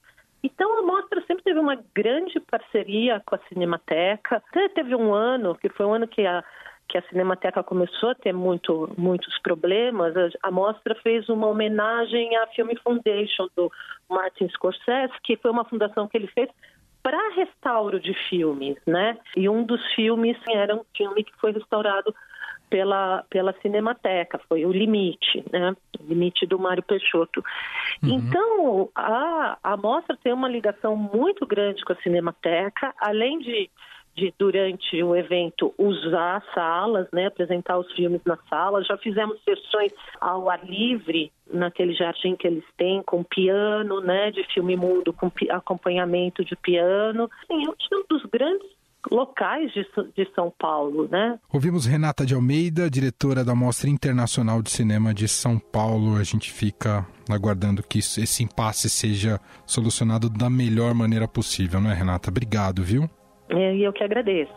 Então 0.44 0.78
a 0.78 0.82
mostra 0.82 1.22
sempre 1.26 1.44
teve 1.44 1.58
uma 1.58 1.78
grande 1.94 2.38
parceria 2.40 3.22
com 3.24 3.36
a 3.36 3.40
Cinemateca. 3.48 4.42
Até 4.48 4.68
teve 4.70 4.94
um 4.94 5.14
ano, 5.14 5.54
que 5.54 5.68
foi 5.70 5.86
um 5.86 5.94
ano 5.94 6.08
que 6.08 6.26
a 6.26 6.44
que 6.92 6.98
a 6.98 7.02
Cinemateca 7.08 7.62
começou 7.62 8.10
a 8.10 8.14
ter 8.14 8.34
muito, 8.34 8.92
muitos 8.98 9.38
problemas, 9.38 10.14
a, 10.14 10.28
a 10.42 10.50
mostra 10.50 10.94
fez 10.96 11.26
uma 11.30 11.46
homenagem 11.46 12.36
à 12.36 12.46
Film 12.48 12.68
Foundation 12.84 13.48
do 13.56 13.72
Martin 14.10 14.46
Scorsese, 14.50 15.14
que 15.22 15.38
foi 15.38 15.50
uma 15.50 15.64
fundação 15.64 16.06
que 16.06 16.18
ele 16.18 16.26
fez 16.26 16.50
para 17.02 17.34
restauro 17.34 17.98
de 17.98 18.12
filmes, 18.28 18.76
né? 18.86 19.16
E 19.34 19.48
um 19.48 19.64
dos 19.64 19.82
filmes 19.94 20.36
era 20.50 20.76
um 20.76 20.84
filme 20.94 21.24
que 21.24 21.32
foi 21.40 21.52
restaurado 21.52 22.14
pela, 22.68 23.24
pela 23.30 23.54
Cinemateca, 23.62 24.38
foi 24.46 24.66
O 24.66 24.70
Limite, 24.70 25.42
né? 25.50 25.74
O 25.98 26.06
Limite 26.06 26.46
do 26.46 26.58
Mário 26.58 26.82
Peixoto. 26.82 27.42
Uhum. 28.02 28.10
Então, 28.10 28.90
a, 28.94 29.56
a 29.62 29.76
mostra 29.78 30.14
tem 30.22 30.34
uma 30.34 30.48
ligação 30.48 30.94
muito 30.94 31.46
grande 31.46 31.82
com 31.86 31.94
a 31.94 32.02
Cinemateca, 32.02 32.94
além 33.00 33.38
de 33.38 33.70
de 34.14 34.32
durante 34.38 35.02
o 35.02 35.16
evento 35.16 35.74
usar 35.78 36.42
salas, 36.54 37.08
né, 37.12 37.26
apresentar 37.26 37.78
os 37.78 37.90
filmes 37.92 38.20
nas 38.24 38.38
salas. 38.48 38.86
Já 38.86 38.96
fizemos 38.98 39.38
sessões 39.44 39.92
ao 40.20 40.50
ar 40.50 40.64
livre 40.64 41.32
naquele 41.52 41.94
jardim 41.94 42.36
que 42.36 42.46
eles 42.46 42.64
têm 42.76 43.02
com 43.02 43.22
piano, 43.22 44.00
né, 44.00 44.30
de 44.30 44.44
filme 44.52 44.76
mudo 44.76 45.12
com 45.12 45.30
acompanhamento 45.50 46.44
de 46.44 46.56
piano. 46.56 47.30
Sim, 47.46 47.64
é 47.66 47.96
um 47.96 48.04
dos 48.08 48.24
grandes 48.30 48.82
locais 49.10 49.72
de, 49.72 49.84
de 50.14 50.30
São 50.34 50.52
Paulo, 50.56 51.08
né? 51.10 51.38
Ouvimos 51.52 51.86
Renata 51.86 52.24
de 52.24 52.34
Almeida, 52.34 52.88
diretora 52.88 53.44
da 53.44 53.54
Mostra 53.54 53.90
Internacional 53.90 54.62
de 54.62 54.70
Cinema 54.70 55.12
de 55.12 55.26
São 55.26 55.58
Paulo. 55.58 56.16
A 56.16 56.22
gente 56.22 56.52
fica 56.52 57.06
aguardando 57.28 57.82
que 57.82 57.98
esse 57.98 58.42
impasse 58.44 58.88
seja 58.88 59.40
solucionado 59.66 60.30
da 60.30 60.48
melhor 60.48 60.94
maneira 60.94 61.26
possível, 61.26 61.80
não 61.80 61.90
é, 61.90 61.94
Renata? 61.94 62.30
Obrigado, 62.30 62.82
viu? 62.82 63.08
E 63.52 63.84
eu 63.84 63.92
que 63.92 64.02
agradeço. 64.02 64.52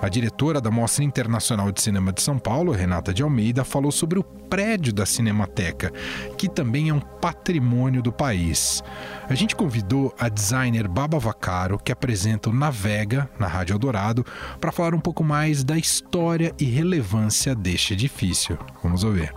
A 0.00 0.08
diretora 0.08 0.60
da 0.60 0.70
Mostra 0.70 1.02
Internacional 1.02 1.72
de 1.72 1.80
Cinema 1.80 2.12
de 2.12 2.20
São 2.20 2.38
Paulo, 2.38 2.70
Renata 2.70 3.12
de 3.14 3.22
Almeida, 3.22 3.64
falou 3.64 3.90
sobre 3.90 4.18
o 4.18 4.22
prédio 4.22 4.92
da 4.92 5.06
Cinemateca, 5.06 5.90
que 6.36 6.48
também 6.48 6.90
é 6.90 6.94
um 6.94 7.00
patrimônio 7.00 8.02
do 8.02 8.12
país. 8.12 8.82
A 9.28 9.34
gente 9.34 9.56
convidou 9.56 10.14
a 10.18 10.28
designer 10.28 10.86
Baba 10.86 11.18
Vacaro, 11.18 11.78
que 11.78 11.90
apresenta 11.90 12.50
o 12.50 12.52
Navega 12.52 13.28
na 13.38 13.46
Rádio 13.46 13.74
Eldorado, 13.74 14.24
para 14.60 14.70
falar 14.70 14.94
um 14.94 15.00
pouco 15.00 15.24
mais 15.24 15.64
da 15.64 15.78
história 15.78 16.52
e 16.60 16.64
relevância 16.64 17.54
deste 17.54 17.94
edifício. 17.94 18.58
Vamos 18.82 19.02
ouvir. 19.02 19.32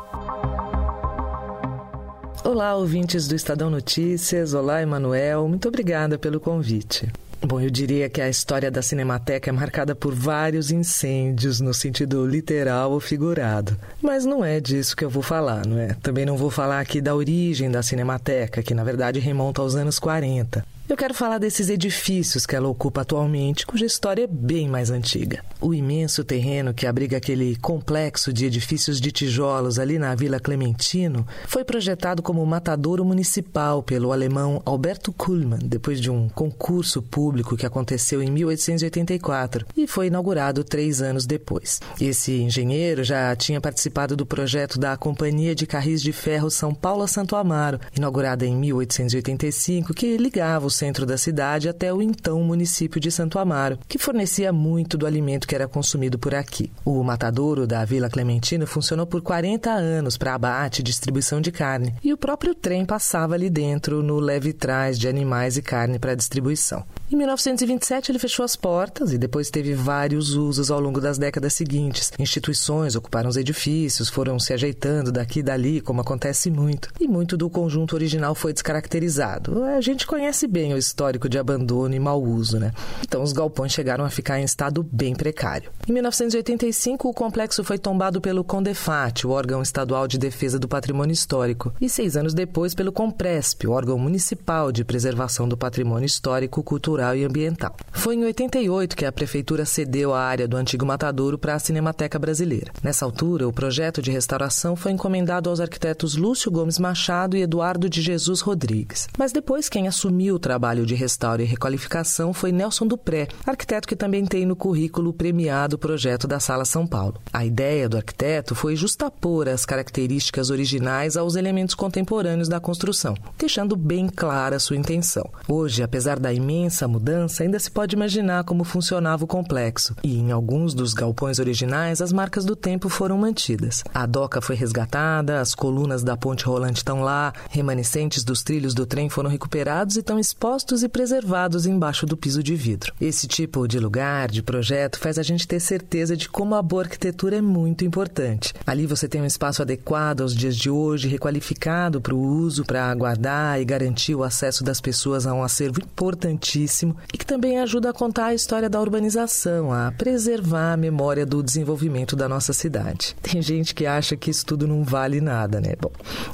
Olá, 2.43 2.75
ouvintes 2.75 3.27
do 3.27 3.35
Estadão 3.35 3.69
Notícias. 3.69 4.53
Olá, 4.53 4.81
Emanuel. 4.81 5.47
Muito 5.47 5.67
obrigada 5.67 6.17
pelo 6.17 6.39
convite. 6.39 7.09
Bom, 7.41 7.61
eu 7.61 7.69
diria 7.69 8.09
que 8.09 8.21
a 8.21 8.27
história 8.27 8.69
da 8.69 8.81
Cinemateca 8.81 9.49
é 9.49 9.53
marcada 9.53 9.95
por 9.95 10.13
vários 10.13 10.71
incêndios 10.71 11.61
no 11.61 11.73
sentido 11.73 12.25
literal 12.25 12.91
ou 12.91 12.99
figurado. 12.99 13.77
Mas 14.01 14.25
não 14.25 14.43
é 14.43 14.59
disso 14.59 14.95
que 14.95 15.05
eu 15.05 15.09
vou 15.09 15.23
falar, 15.23 15.65
não 15.65 15.79
é? 15.79 15.95
Também 16.01 16.25
não 16.25 16.35
vou 16.35 16.49
falar 16.49 16.81
aqui 16.81 16.99
da 16.99 17.15
origem 17.15 17.71
da 17.71 17.81
Cinemateca, 17.81 18.61
que 18.61 18.73
na 18.73 18.83
verdade 18.83 19.19
remonta 19.19 19.61
aos 19.61 19.75
anos 19.75 19.97
40. 19.99 20.65
Eu 20.89 20.97
quero 20.97 21.13
falar 21.13 21.37
desses 21.37 21.69
edifícios 21.69 22.47
que 22.47 22.55
ela 22.55 22.67
ocupa 22.67 23.01
atualmente, 23.01 23.63
cuja 23.63 23.85
história 23.85 24.23
é 24.23 24.27
bem 24.27 24.67
mais 24.67 24.89
antiga. 24.89 25.45
O 25.61 25.71
imenso 25.71 26.23
terreno 26.23 26.73
que 26.73 26.87
abriga 26.87 27.17
aquele 27.17 27.55
complexo 27.57 28.33
de 28.33 28.47
edifícios 28.47 28.99
de 28.99 29.11
tijolos 29.11 29.77
ali 29.77 29.99
na 29.99 30.15
Vila 30.15 30.39
Clementino 30.39 31.27
foi 31.45 31.63
projetado 31.63 32.23
como 32.23 32.43
matadouro 32.43 33.05
municipal 33.05 33.83
pelo 33.83 34.11
alemão 34.11 34.63
Alberto 34.65 35.13
Kuhlmann, 35.13 35.59
depois 35.63 36.01
de 36.01 36.09
um 36.09 36.27
concurso 36.27 37.03
público 37.03 37.55
que 37.55 37.67
aconteceu 37.67 38.23
em 38.23 38.31
1884 38.31 39.67
e 39.77 39.85
foi 39.85 40.07
inaugurado 40.07 40.63
três 40.63 41.03
anos 41.03 41.27
depois. 41.27 41.79
Esse 42.01 42.31
engenheiro 42.41 43.03
já 43.03 43.35
tinha 43.35 43.61
participado 43.61 44.15
do 44.15 44.25
projeto 44.25 44.79
da 44.79 44.97
Companhia 44.97 45.53
de 45.53 45.67
Carris 45.67 46.01
de 46.01 46.11
Ferro 46.11 46.49
São 46.49 46.73
Paulo 46.73 47.03
a 47.03 47.07
Santo 47.07 47.35
Amaro, 47.35 47.79
inaugurada 47.95 48.43
em 48.43 48.55
1885, 48.55 49.93
que 49.93 50.17
ligava 50.17 50.65
os 50.65 50.78
centro 50.79 51.05
da 51.05 51.17
cidade 51.17 51.67
até 51.67 51.93
o 51.93 52.01
então 52.01 52.41
município 52.41 53.01
de 53.01 53.11
Santo 53.11 53.37
Amaro, 53.37 53.77
que 53.85 53.97
fornecia 53.97 54.53
muito 54.53 54.97
do 54.97 55.05
alimento 55.05 55.45
que 55.45 55.53
era 55.53 55.67
consumido 55.67 56.17
por 56.17 56.33
aqui. 56.33 56.71
O 56.85 57.03
matadouro 57.03 57.67
da 57.67 57.83
Vila 57.83 58.09
Clementina 58.09 58.65
funcionou 58.65 59.05
por 59.05 59.21
40 59.21 59.69
anos 59.69 60.17
para 60.17 60.35
abate 60.35 60.79
e 60.79 60.83
distribuição 60.83 61.41
de 61.41 61.51
carne, 61.51 61.93
e 62.01 62.13
o 62.13 62.17
próprio 62.17 62.55
trem 62.55 62.85
passava 62.85 63.33
ali 63.33 63.49
dentro 63.49 64.01
no 64.01 64.19
leve 64.19 64.53
trás 64.53 64.97
de 64.97 65.09
animais 65.09 65.57
e 65.57 65.61
carne 65.61 65.99
para 65.99 66.15
distribuição. 66.15 66.85
Em 67.11 67.15
1927, 67.17 68.11
ele 68.11 68.19
fechou 68.19 68.45
as 68.45 68.55
portas 68.55 69.11
e 69.11 69.17
depois 69.17 69.49
teve 69.49 69.73
vários 69.73 70.35
usos 70.35 70.71
ao 70.71 70.79
longo 70.79 71.01
das 71.01 71.17
décadas 71.17 71.53
seguintes. 71.53 72.11
Instituições 72.17 72.95
ocuparam 72.95 73.29
os 73.29 73.35
edifícios, 73.35 74.09
foram 74.09 74.39
se 74.39 74.53
ajeitando 74.53 75.11
daqui 75.11 75.39
e 75.39 75.43
dali, 75.43 75.81
como 75.81 76.01
acontece 76.01 76.49
muito. 76.49 76.89
E 76.99 77.07
muito 77.07 77.35
do 77.35 77.49
conjunto 77.49 77.95
original 77.95 78.33
foi 78.33 78.53
descaracterizado. 78.53 79.63
A 79.63 79.81
gente 79.81 80.07
conhece 80.07 80.47
bem 80.47 80.68
o 80.73 80.77
histórico 80.77 81.29
de 81.29 81.37
abandono 81.37 81.93
e 81.93 81.99
mau 81.99 82.21
uso, 82.21 82.59
né? 82.59 82.71
Então, 83.01 83.21
os 83.23 83.33
galpões 83.33 83.71
chegaram 83.71 84.05
a 84.05 84.09
ficar 84.09 84.39
em 84.39 84.43
estado 84.43 84.83
bem 84.83 85.15
precário. 85.15 85.71
Em 85.87 85.93
1985, 85.93 87.09
o 87.09 87.13
complexo 87.13 87.63
foi 87.63 87.77
tombado 87.77 88.21
pelo 88.21 88.43
CONDEFAT, 88.43 89.25
o 89.25 89.31
órgão 89.31 89.61
estadual 89.61 90.07
de 90.07 90.17
defesa 90.17 90.59
do 90.59 90.67
patrimônio 90.67 91.13
histórico, 91.13 91.73
e 91.79 91.89
seis 91.89 92.15
anos 92.15 92.33
depois 92.33 92.73
pelo 92.73 92.91
COMPRESP, 92.91 93.67
o 93.67 93.71
órgão 93.71 93.97
municipal 93.97 94.71
de 94.71 94.83
preservação 94.83 95.47
do 95.47 95.57
patrimônio 95.57 96.05
histórico, 96.05 96.63
cultural 96.63 97.15
e 97.15 97.23
ambiental. 97.23 97.75
Foi 97.91 98.15
em 98.15 98.23
88 98.23 98.95
que 98.95 99.05
a 99.05 99.11
prefeitura 99.11 99.65
cedeu 99.65 100.13
a 100.13 100.21
área 100.21 100.47
do 100.47 100.57
antigo 100.57 100.85
matadouro 100.85 101.37
para 101.37 101.55
a 101.55 101.59
Cinemateca 101.59 102.19
Brasileira. 102.19 102.71
Nessa 102.83 103.05
altura, 103.05 103.47
o 103.47 103.53
projeto 103.53 104.01
de 104.01 104.11
restauração 104.11 104.75
foi 104.75 104.91
encomendado 104.91 105.49
aos 105.49 105.59
arquitetos 105.59 106.15
Lúcio 106.15 106.51
Gomes 106.51 106.79
Machado 106.79 107.35
e 107.35 107.41
Eduardo 107.41 107.89
de 107.89 108.01
Jesus 108.01 108.41
Rodrigues. 108.41 109.07
Mas 109.17 109.31
depois 109.31 109.69
quem 109.69 109.87
assumiu 109.87 110.35
o 110.35 110.39
trabalho 110.49 110.83
de 110.83 110.95
restauro 110.95 111.43
e 111.43 111.45
requalificação 111.45 112.33
foi 112.33 112.51
Nelson 112.51 112.87
Dupré, 112.87 113.27
arquiteto 113.45 113.87
que 113.87 113.95
também 113.95 114.25
tem 114.25 114.47
no 114.47 114.55
currículo 114.55 115.13
premiado 115.13 115.75
o 115.75 115.79
projeto 115.79 116.27
da 116.27 116.39
Sala 116.39 116.65
São 116.65 116.87
Paulo. 116.87 117.21
A 117.31 117.45
ideia 117.45 117.87
do 117.87 117.97
arquiteto 117.97 118.55
foi 118.55 118.75
justapor 118.75 119.47
as 119.47 119.63
características 119.63 120.49
originais 120.49 121.15
aos 121.15 121.35
elementos 121.35 121.75
contemporâneos 121.75 122.49
da 122.49 122.59
construção, 122.59 123.13
deixando 123.37 123.75
bem 123.75 124.09
clara 124.09 124.57
sua 124.57 124.75
intenção. 124.75 125.29
Hoje, 125.47 125.83
apesar 125.83 126.17
da 126.17 126.33
imensa 126.33 126.87
mudança, 126.87 127.43
ainda 127.43 127.59
se 127.59 127.69
pode 127.69 127.95
imaginar 127.95 128.43
como 128.43 128.63
funcionava 128.63 129.25
o 129.25 129.27
complexo, 129.27 129.95
e 130.03 130.17
em 130.17 130.31
alguns 130.31 130.73
dos 130.73 130.95
galpões 130.95 131.37
originais 131.37 132.01
as 132.01 132.11
marcas 132.11 132.43
do 132.43 132.55
tempo 132.55 132.89
foram 132.89 133.19
mantidas. 133.19 133.83
A 133.93 134.07
doca 134.07 134.41
foi 134.41 134.55
resgatada, 134.55 135.41
as 135.41 135.53
colunas 135.53 136.01
da 136.01 136.17
ponte 136.17 136.45
rolante 136.45 136.79
estão 136.79 137.03
lá, 137.03 137.33
remanescentes 137.51 138.23
dos 138.23 138.41
trilhos 138.41 138.73
do 138.73 138.87
trem 138.87 139.09
foram 139.09 139.29
recuperados 139.29 139.95
e 139.95 139.99
estão 139.99 140.17
expostos 140.39 140.83
e 140.83 140.87
preservados 140.87 141.65
embaixo 141.65 142.05
do 142.05 142.15
piso 142.15 142.41
de 142.41 142.55
vidro. 142.55 142.93
Esse 143.01 143.27
tipo 143.27 143.67
de 143.67 143.77
lugar, 143.77 144.31
de 144.31 144.41
projeto, 144.41 144.97
faz 144.97 145.19
a 145.19 145.21
gente 145.21 145.45
ter 145.45 145.59
certeza 145.59 146.15
de 146.15 146.29
como 146.29 146.55
a 146.55 146.61
boa 146.61 146.83
arquitetura 146.83 147.35
é 147.35 147.41
muito 147.41 147.83
importante. 147.83 148.53
Ali 148.65 148.85
você 148.85 149.05
tem 149.05 149.21
um 149.21 149.25
espaço 149.25 149.61
adequado 149.61 150.21
aos 150.21 150.33
dias 150.33 150.55
de 150.55 150.69
hoje, 150.69 151.09
requalificado 151.09 151.99
para 151.99 152.15
o 152.15 152.21
uso, 152.21 152.63
para 152.63 152.95
guardar 152.95 153.59
e 153.59 153.65
garantir 153.65 154.15
o 154.15 154.23
acesso 154.23 154.63
das 154.63 154.79
pessoas 154.79 155.27
a 155.27 155.33
um 155.33 155.43
acervo 155.43 155.81
importantíssimo 155.81 156.95
e 157.13 157.17
que 157.17 157.25
também 157.25 157.59
ajuda 157.59 157.89
a 157.89 157.93
contar 157.93 158.27
a 158.27 158.33
história 158.33 158.69
da 158.69 158.79
urbanização, 158.79 159.73
a 159.73 159.91
preservar 159.91 160.71
a 160.71 160.77
memória 160.77 161.25
do 161.25 161.43
desenvolvimento 161.43 162.15
da 162.15 162.29
nossa 162.29 162.53
cidade. 162.53 163.13
Tem 163.21 163.41
gente 163.41 163.75
que 163.75 163.85
acha 163.85 164.15
que 164.15 164.31
isso 164.31 164.45
tudo 164.45 164.65
não 164.65 164.85
vale 164.85 165.19
nada, 165.19 165.59
né? 165.59 165.73
Bom, 165.77 165.91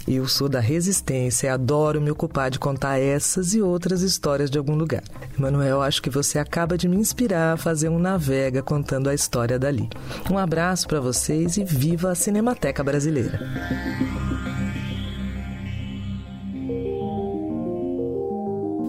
eu 0.07 0.27
sou 0.27 0.47
da 0.47 0.59
resistência 0.59 1.47
e 1.47 1.49
adoro 1.49 1.99
me 1.99 2.11
ocupar 2.11 2.51
de 2.51 2.59
contar 2.59 2.99
essas 2.99 3.55
e 3.55 3.61
outras 3.63 3.94
histórias 4.01 4.49
de 4.49 4.57
algum 4.57 4.75
lugar. 4.75 5.03
Manuel, 5.37 5.81
acho 5.81 6.01
que 6.01 6.09
você 6.09 6.39
acaba 6.39 6.77
de 6.77 6.87
me 6.87 6.97
inspirar 6.97 7.53
a 7.53 7.57
fazer 7.57 7.89
um 7.89 7.99
navega 7.99 8.61
contando 8.61 9.09
a 9.09 9.13
história 9.13 9.59
dali. 9.59 9.89
Um 10.29 10.37
abraço 10.37 10.87
para 10.87 10.99
vocês 10.99 11.57
e 11.57 11.63
viva 11.63 12.11
a 12.11 12.15
Cinemateca 12.15 12.83
Brasileira. 12.83 13.39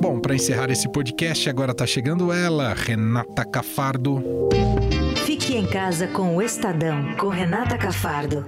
Bom, 0.00 0.20
para 0.20 0.34
encerrar 0.34 0.70
esse 0.70 0.88
podcast, 0.88 1.48
agora 1.48 1.72
está 1.72 1.86
chegando 1.86 2.32
ela, 2.32 2.74
Renata 2.74 3.44
Cafardo. 3.44 4.22
Fique 5.24 5.56
em 5.56 5.66
casa 5.66 6.06
com 6.06 6.36
o 6.36 6.42
Estadão, 6.42 7.16
com 7.16 7.28
Renata 7.28 7.76
Cafardo. 7.76 8.44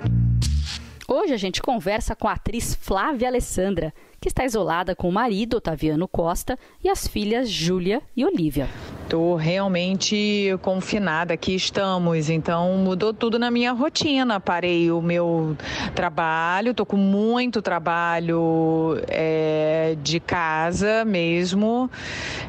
Hoje 1.11 1.33
a 1.33 1.39
gente 1.39 1.63
conversa 1.63 2.15
com 2.15 2.29
a 2.29 2.33
atriz 2.33 2.75
Flávia 2.75 3.29
Alessandra, 3.29 3.95
que 4.21 4.29
está 4.29 4.45
isolada 4.45 4.95
com 4.95 5.09
o 5.09 5.13
marido, 5.13 5.57
Otaviano 5.57 6.07
Costa, 6.07 6.59
e 6.85 6.89
as 6.91 7.09
filhas 7.09 7.49
Júlia 7.49 8.03
e 8.15 8.27
Olivia. 8.27 8.69
Estou 9.09 9.37
realmente 9.37 10.55
confinada, 10.61 11.33
aqui 11.33 11.55
estamos, 11.55 12.29
então 12.29 12.77
mudou 12.77 13.15
tudo 13.15 13.39
na 13.39 13.51
minha 13.51 13.73
rotina. 13.73 14.39
Parei 14.39 14.91
o 14.91 15.01
meu 15.01 15.57
trabalho, 15.95 16.73
estou 16.73 16.85
com 16.85 16.99
muito 16.99 17.63
trabalho 17.63 19.01
é, 19.09 19.97
de 20.03 20.21
casa 20.21 21.07
mesmo, 21.07 21.91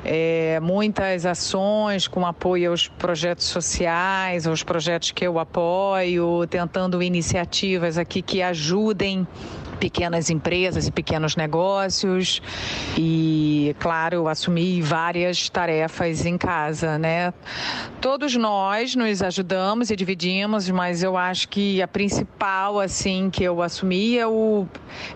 é, 0.03 0.59
muitas 0.59 1.25
ações 1.25 2.09
com 2.09 2.25
apoio 2.25 2.71
aos 2.71 2.89
projetos 2.89 3.45
sociais, 3.45 4.45
aos 4.45 4.61
projetos 4.61 5.11
que 5.11 5.25
eu 5.25 5.39
apoio, 5.39 6.45
tentando 6.49 7.01
iniciativas 7.01 7.97
aqui 7.97 8.21
que 8.21 8.41
ajudem 8.41 9.25
pequenas 9.79 10.29
empresas 10.29 10.87
e 10.87 10.91
pequenos 10.91 11.35
negócios 11.35 12.41
e, 12.97 13.75
claro, 13.79 14.27
assumi 14.27 14.81
várias 14.81 15.49
tarefas 15.49 16.25
em 16.25 16.37
casa, 16.37 16.97
né? 16.97 17.33
Todos 18.01 18.35
nós 18.35 18.95
nos 18.95 19.21
ajudamos 19.21 19.89
e 19.89 19.95
dividimos, 19.95 20.69
mas 20.69 21.01
eu 21.03 21.17
acho 21.17 21.47
que 21.47 21.81
a 21.81 21.87
principal, 21.87 22.79
assim, 22.79 23.29
que 23.29 23.43
eu 23.43 23.61
assumi 23.61 24.17
é 24.17 24.27
o, 24.27 24.67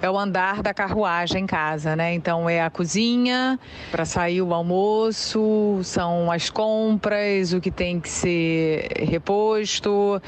é 0.02 0.10
o 0.10 0.18
andar 0.18 0.62
da 0.62 0.74
carruagem 0.74 1.44
em 1.44 1.46
casa, 1.46 1.96
né? 1.96 2.14
Então, 2.14 2.50
é 2.50 2.62
a 2.62 2.70
cozinha, 2.70 3.60
para 3.92 4.06
sair 4.06 4.42
o 4.42 4.54
almoço, 4.54 5.80
são 5.84 6.32
as 6.32 6.50
compras, 6.50 7.54
o 7.54 7.60
que 7.60 7.72
tem 7.72 8.00
que 8.00 8.10
ser 8.10 8.88
reposto, 9.00 10.22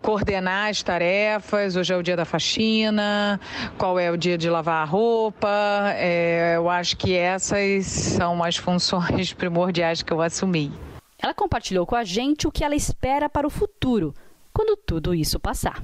coordenar 0.00 0.70
as 0.70 0.82
tarefas, 0.82 1.76
hoje 1.76 1.92
é 1.92 1.96
o 1.96 2.02
dia 2.02 2.16
da 2.16 2.24
faxina, 2.24 3.40
qual 3.74 3.98
é 3.98 4.10
o 4.10 4.16
dia 4.16 4.38
de 4.38 4.48
lavar 4.48 4.82
a 4.82 4.84
roupa. 4.84 5.48
É, 5.96 6.54
eu 6.56 6.68
acho 6.70 6.96
que 6.96 7.14
essas 7.14 7.86
são 7.86 8.42
as 8.42 8.56
funções 8.56 9.32
primordiais 9.34 10.02
que 10.02 10.12
eu 10.12 10.22
assumi. 10.22 10.72
Ela 11.20 11.34
compartilhou 11.34 11.86
com 11.86 11.96
a 11.96 12.04
gente 12.04 12.46
o 12.46 12.52
que 12.52 12.64
ela 12.64 12.74
espera 12.74 13.28
para 13.28 13.46
o 13.46 13.50
futuro, 13.50 14.14
quando 14.52 14.76
tudo 14.76 15.14
isso 15.14 15.40
passar. 15.40 15.82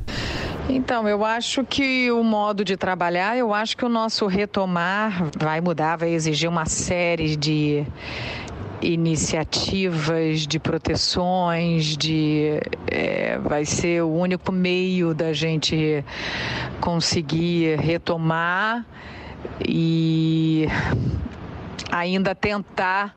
Então, 0.69 1.09
eu 1.09 1.25
acho 1.25 1.65
que 1.65 2.13
o 2.13 2.23
modo 2.23 2.65
de 2.65 2.77
trabalhar, 2.77 3.37
eu 3.37 3.53
acho 3.53 3.77
que 3.77 3.85
o 3.85 3.89
nosso 3.89 4.27
retomar 4.27 5.31
vai 5.37 5.61
mudar, 5.61 5.97
vai 5.97 6.11
exigir 6.11 6.49
uma 6.49 6.67
série 6.67 7.37
de 7.37 7.85
iniciativas 8.83 10.47
de 10.47 10.59
proteções, 10.59 11.97
de 11.97 12.61
é, 12.87 13.39
vai 13.39 13.65
ser 13.65 14.03
o 14.03 14.13
único 14.13 14.51
meio 14.51 15.15
da 15.15 15.33
gente 15.33 16.05
conseguir 16.81 17.79
retomar 17.79 18.87
e 19.67 20.67
ainda 21.91 22.35
tentar 22.35 23.17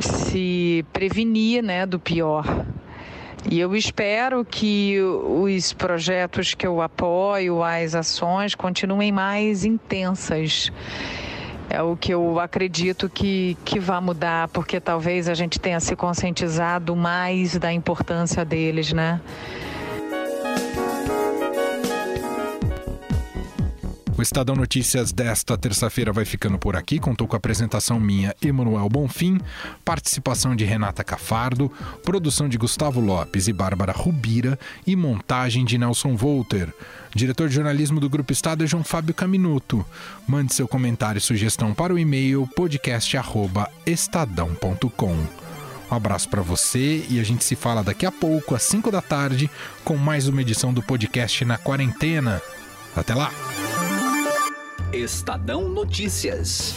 se 0.00 0.84
prevenir 0.92 1.62
né, 1.62 1.86
do 1.86 1.98
pior. 1.98 2.64
E 3.50 3.60
eu 3.60 3.76
espero 3.76 4.42
que 4.44 4.98
os 5.00 5.72
projetos 5.74 6.54
que 6.54 6.66
eu 6.66 6.80
apoio, 6.80 7.62
as 7.62 7.94
ações, 7.94 8.54
continuem 8.54 9.12
mais 9.12 9.64
intensas. 9.66 10.72
É 11.68 11.82
o 11.82 11.96
que 11.96 12.12
eu 12.12 12.38
acredito 12.38 13.08
que, 13.08 13.56
que 13.64 13.80
vai 13.80 14.00
mudar, 14.00 14.48
porque 14.48 14.80
talvez 14.80 15.28
a 15.28 15.34
gente 15.34 15.58
tenha 15.58 15.80
se 15.80 15.96
conscientizado 15.96 16.94
mais 16.94 17.56
da 17.56 17.72
importância 17.72 18.44
deles, 18.44 18.92
né? 18.92 19.20
O 24.16 24.22
Estadão 24.22 24.54
Notícias 24.54 25.10
desta 25.10 25.58
terça-feira 25.58 26.12
vai 26.12 26.24
ficando 26.24 26.56
por 26.56 26.76
aqui. 26.76 27.00
Contou 27.00 27.26
com 27.26 27.34
a 27.34 27.38
apresentação 27.38 27.98
minha, 27.98 28.32
Emanuel 28.40 28.88
Bonfim, 28.88 29.40
participação 29.84 30.54
de 30.54 30.64
Renata 30.64 31.02
Cafardo, 31.02 31.70
produção 32.04 32.48
de 32.48 32.56
Gustavo 32.56 33.00
Lopes 33.00 33.48
e 33.48 33.52
Bárbara 33.52 33.90
Rubira 33.90 34.56
e 34.86 34.94
montagem 34.94 35.64
de 35.64 35.76
Nelson 35.76 36.14
Volter. 36.14 36.72
Diretor 37.14 37.48
de 37.48 37.54
jornalismo 37.54 38.00
do 38.00 38.10
Grupo 38.10 38.32
Estado 38.32 38.64
é 38.64 38.66
João 38.66 38.82
Fábio 38.82 39.14
Caminuto. 39.14 39.86
Mande 40.26 40.52
seu 40.52 40.66
comentário 40.66 41.18
e 41.18 41.22
sugestão 41.22 41.72
para 41.72 41.94
o 41.94 41.98
e-mail 41.98 42.48
podcast@estadão.com. 42.56 45.44
Um 45.90 45.94
abraço 45.94 46.28
para 46.28 46.42
você 46.42 47.06
e 47.08 47.20
a 47.20 47.22
gente 47.22 47.44
se 47.44 47.54
fala 47.54 47.84
daqui 47.84 48.04
a 48.04 48.10
pouco, 48.10 48.52
às 48.54 48.64
5 48.64 48.90
da 48.90 49.00
tarde, 49.00 49.48
com 49.84 49.96
mais 49.96 50.26
uma 50.26 50.40
edição 50.40 50.74
do 50.74 50.82
podcast 50.82 51.44
Na 51.44 51.56
Quarentena. 51.56 52.42
Até 52.96 53.14
lá! 53.14 53.30
Estadão 54.92 55.68
Notícias. 55.68 56.74